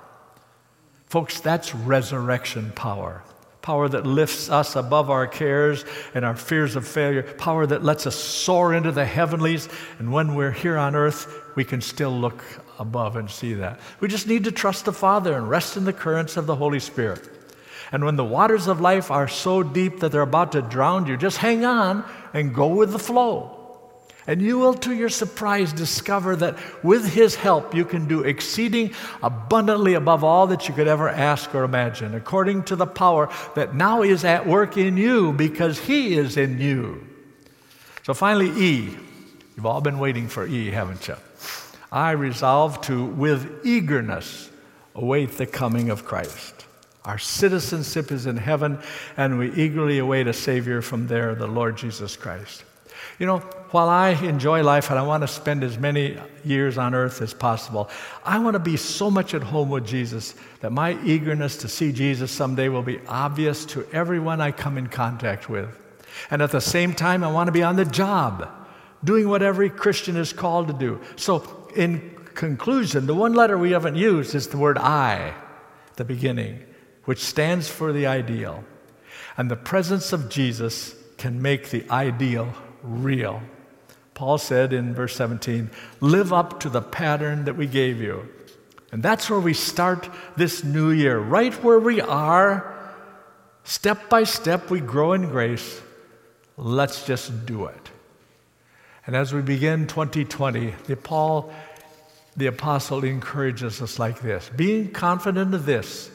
Folks, 1.06 1.40
that's 1.40 1.74
resurrection 1.74 2.72
power. 2.76 3.22
Power 3.62 3.88
that 3.88 4.04
lifts 4.04 4.50
us 4.50 4.76
above 4.76 5.08
our 5.08 5.26
cares 5.26 5.86
and 6.14 6.26
our 6.26 6.36
fears 6.36 6.76
of 6.76 6.86
failure. 6.86 7.22
Power 7.22 7.64
that 7.64 7.82
lets 7.82 8.06
us 8.06 8.16
soar 8.16 8.74
into 8.74 8.92
the 8.92 9.06
heavenlies. 9.06 9.70
And 9.98 10.12
when 10.12 10.34
we're 10.34 10.50
here 10.50 10.76
on 10.76 10.94
earth, 10.94 11.42
we 11.56 11.64
can 11.64 11.80
still 11.80 12.12
look 12.12 12.44
above 12.80 13.14
and 13.14 13.30
see 13.30 13.54
that. 13.54 13.78
We 14.00 14.08
just 14.08 14.26
need 14.26 14.44
to 14.44 14.52
trust 14.52 14.86
the 14.86 14.92
Father 14.92 15.34
and 15.34 15.48
rest 15.48 15.76
in 15.76 15.84
the 15.84 15.92
currents 15.92 16.36
of 16.36 16.46
the 16.46 16.56
Holy 16.56 16.80
Spirit. 16.80 17.28
And 17.92 18.04
when 18.04 18.16
the 18.16 18.24
waters 18.24 18.66
of 18.66 18.80
life 18.80 19.10
are 19.10 19.28
so 19.28 19.62
deep 19.62 20.00
that 20.00 20.10
they're 20.10 20.22
about 20.22 20.52
to 20.52 20.62
drown 20.62 21.06
you, 21.06 21.16
just 21.16 21.36
hang 21.36 21.64
on 21.64 22.04
and 22.32 22.54
go 22.54 22.68
with 22.68 22.92
the 22.92 22.98
flow. 22.98 23.56
And 24.26 24.40
you 24.40 24.58
will, 24.58 24.74
to 24.74 24.94
your 24.94 25.08
surprise, 25.08 25.72
discover 25.72 26.36
that 26.36 26.56
with 26.84 27.12
His 27.12 27.34
help, 27.34 27.74
you 27.74 27.84
can 27.84 28.06
do 28.06 28.22
exceeding 28.22 28.92
abundantly 29.22 29.94
above 29.94 30.22
all 30.22 30.46
that 30.48 30.68
you 30.68 30.74
could 30.74 30.86
ever 30.86 31.08
ask 31.08 31.54
or 31.54 31.64
imagine, 31.64 32.14
according 32.14 32.64
to 32.64 32.76
the 32.76 32.86
power 32.86 33.28
that 33.56 33.74
now 33.74 34.02
is 34.02 34.24
at 34.24 34.46
work 34.46 34.76
in 34.76 34.96
you 34.96 35.32
because 35.32 35.78
He 35.78 36.14
is 36.14 36.36
in 36.36 36.60
you. 36.60 37.06
So 38.04 38.14
finally, 38.14 38.50
E. 38.50 38.96
You've 39.56 39.66
all 39.66 39.80
been 39.80 39.98
waiting 39.98 40.28
for 40.28 40.46
E, 40.46 40.70
haven't 40.70 41.08
you? 41.08 41.16
I 41.92 42.12
resolve 42.12 42.80
to, 42.82 43.04
with 43.04 43.66
eagerness, 43.66 44.50
await 44.94 45.32
the 45.32 45.46
coming 45.46 45.90
of 45.90 46.04
Christ. 46.04 46.66
Our 47.04 47.18
citizenship 47.18 48.12
is 48.12 48.26
in 48.26 48.36
heaven, 48.36 48.78
and 49.16 49.38
we 49.38 49.52
eagerly 49.52 49.98
await 49.98 50.26
a 50.26 50.32
Savior 50.32 50.82
from 50.82 51.06
there, 51.06 51.34
the 51.34 51.46
Lord 51.46 51.76
Jesus 51.76 52.16
Christ. 52.16 52.64
You 53.18 53.26
know, 53.26 53.38
while 53.70 53.88
I 53.88 54.10
enjoy 54.10 54.62
life 54.62 54.90
and 54.90 54.98
I 54.98 55.02
want 55.02 55.22
to 55.22 55.28
spend 55.28 55.62
as 55.62 55.78
many 55.78 56.16
years 56.44 56.78
on 56.78 56.94
earth 56.94 57.22
as 57.22 57.34
possible, 57.34 57.90
I 58.24 58.38
want 58.38 58.54
to 58.54 58.60
be 58.60 58.76
so 58.76 59.10
much 59.10 59.34
at 59.34 59.42
home 59.42 59.70
with 59.70 59.86
Jesus 59.86 60.34
that 60.60 60.72
my 60.72 61.00
eagerness 61.04 61.56
to 61.58 61.68
see 61.68 61.92
Jesus 61.92 62.30
someday 62.30 62.68
will 62.68 62.82
be 62.82 63.00
obvious 63.08 63.64
to 63.66 63.86
everyone 63.92 64.40
I 64.40 64.52
come 64.52 64.78
in 64.78 64.88
contact 64.88 65.48
with. 65.48 65.68
And 66.30 66.42
at 66.42 66.50
the 66.50 66.60
same 66.60 66.94
time, 66.94 67.22
I 67.22 67.30
want 67.30 67.48
to 67.48 67.52
be 67.52 67.62
on 67.62 67.76
the 67.76 67.84
job, 67.84 68.48
doing 69.04 69.28
what 69.28 69.42
every 69.42 69.70
Christian 69.70 70.16
is 70.16 70.32
called 70.32 70.68
to 70.68 70.74
do. 70.74 71.00
So, 71.16 71.59
in 71.76 72.16
conclusion, 72.34 73.06
the 73.06 73.14
one 73.14 73.34
letter 73.34 73.58
we 73.58 73.72
haven't 73.72 73.96
used 73.96 74.34
is 74.34 74.48
the 74.48 74.58
word 74.58 74.78
I, 74.78 75.34
the 75.96 76.04
beginning, 76.04 76.64
which 77.04 77.20
stands 77.20 77.68
for 77.68 77.92
the 77.92 78.06
ideal. 78.06 78.64
And 79.36 79.50
the 79.50 79.56
presence 79.56 80.12
of 80.12 80.28
Jesus 80.28 80.94
can 81.18 81.42
make 81.42 81.70
the 81.70 81.84
ideal 81.90 82.52
real. 82.82 83.42
Paul 84.14 84.38
said 84.38 84.72
in 84.72 84.94
verse 84.94 85.16
17, 85.16 85.70
live 86.00 86.32
up 86.32 86.60
to 86.60 86.68
the 86.68 86.82
pattern 86.82 87.44
that 87.44 87.56
we 87.56 87.66
gave 87.66 88.00
you. 88.00 88.28
And 88.92 89.02
that's 89.02 89.30
where 89.30 89.40
we 89.40 89.54
start 89.54 90.08
this 90.36 90.64
new 90.64 90.90
year, 90.90 91.18
right 91.18 91.54
where 91.62 91.78
we 91.78 92.00
are. 92.00 92.76
Step 93.64 94.08
by 94.08 94.24
step, 94.24 94.70
we 94.70 94.80
grow 94.80 95.12
in 95.12 95.28
grace. 95.28 95.80
Let's 96.56 97.06
just 97.06 97.46
do 97.46 97.66
it. 97.66 97.89
And 99.06 99.16
as 99.16 99.32
we 99.32 99.42
begin 99.42 99.86
2020, 99.86 100.74
the 100.86 100.96
Paul, 100.96 101.52
the 102.36 102.46
apostle, 102.46 103.04
encourages 103.04 103.80
us 103.80 103.98
like 103.98 104.20
this 104.20 104.50
being 104.54 104.90
confident 104.90 105.54
of 105.54 105.66
this, 105.66 106.10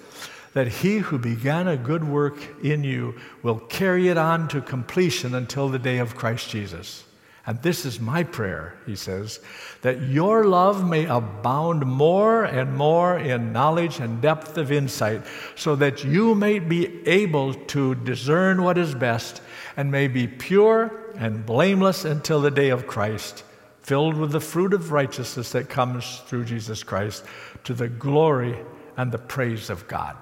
that 0.54 0.68
he 0.68 1.00
who 1.00 1.18
began 1.18 1.68
a 1.68 1.78
good 1.78 2.08
work 2.08 2.38
in 2.64 2.84
you 2.84 3.16
will 3.44 3.60
carry 3.60 4.10
it 4.10 4.18
on 4.18 4.48
to 4.50 4.62
completion 4.62 5.36
until 5.36 5.68
the 5.68 5.80
day 5.80 5.98
of 5.98 6.16
Christ 6.16 6.50
Jesus. 6.50 7.04
And 7.48 7.62
this 7.62 7.86
is 7.86 8.00
my 8.00 8.24
prayer, 8.24 8.76
he 8.88 8.96
says, 8.96 9.40
that 9.82 10.02
your 10.02 10.46
love 10.46 10.88
may 10.88 11.06
abound 11.06 11.86
more 11.86 12.44
and 12.44 12.76
more 12.76 13.18
in 13.18 13.54
knowledge 13.54 14.00
and 14.00 14.20
depth 14.20 14.58
of 14.58 14.72
insight, 14.72 15.22
so 15.56 15.76
that 15.76 16.04
you 16.04 16.34
may 16.34 16.58
be 16.58 17.08
able 17.08 17.54
to 17.54 17.94
discern 17.94 18.64
what 18.64 18.80
is 18.80 18.96
best 18.96 19.42
and 19.78 19.92
may 19.92 20.08
be 20.08 20.28
pure 20.28 21.05
and 21.18 21.46
blameless 21.46 22.06
until 22.06 22.42
the 22.42 22.52
day 22.52 22.70
of 22.70 22.88
Christ, 22.88 23.44
filled 23.82 24.18
with 24.18 24.32
the 24.32 24.40
fruit 24.40 24.74
of 24.74 24.92
righteousness 24.92 25.52
that 25.52 25.70
comes 25.70 26.22
through 26.28 26.46
Jesus 26.46 26.84
Christ 26.84 27.24
to 27.64 27.74
the 27.74 27.88
glory 27.88 28.58
and 28.98 29.12
the 29.12 29.18
praise 29.18 29.70
of 29.70 29.88
God. 29.88 30.18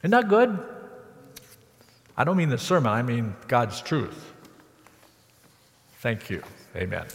Isn't 0.00 0.12
that 0.12 0.28
good? 0.28 0.58
I 2.16 2.24
don't 2.24 2.36
mean 2.36 2.48
the 2.48 2.58
sermon, 2.58 2.92
I 2.92 3.02
mean 3.02 3.34
God's 3.48 3.80
truth. 3.80 4.32
Thank 6.00 6.30
you. 6.30 6.42
Amen. 6.76 7.06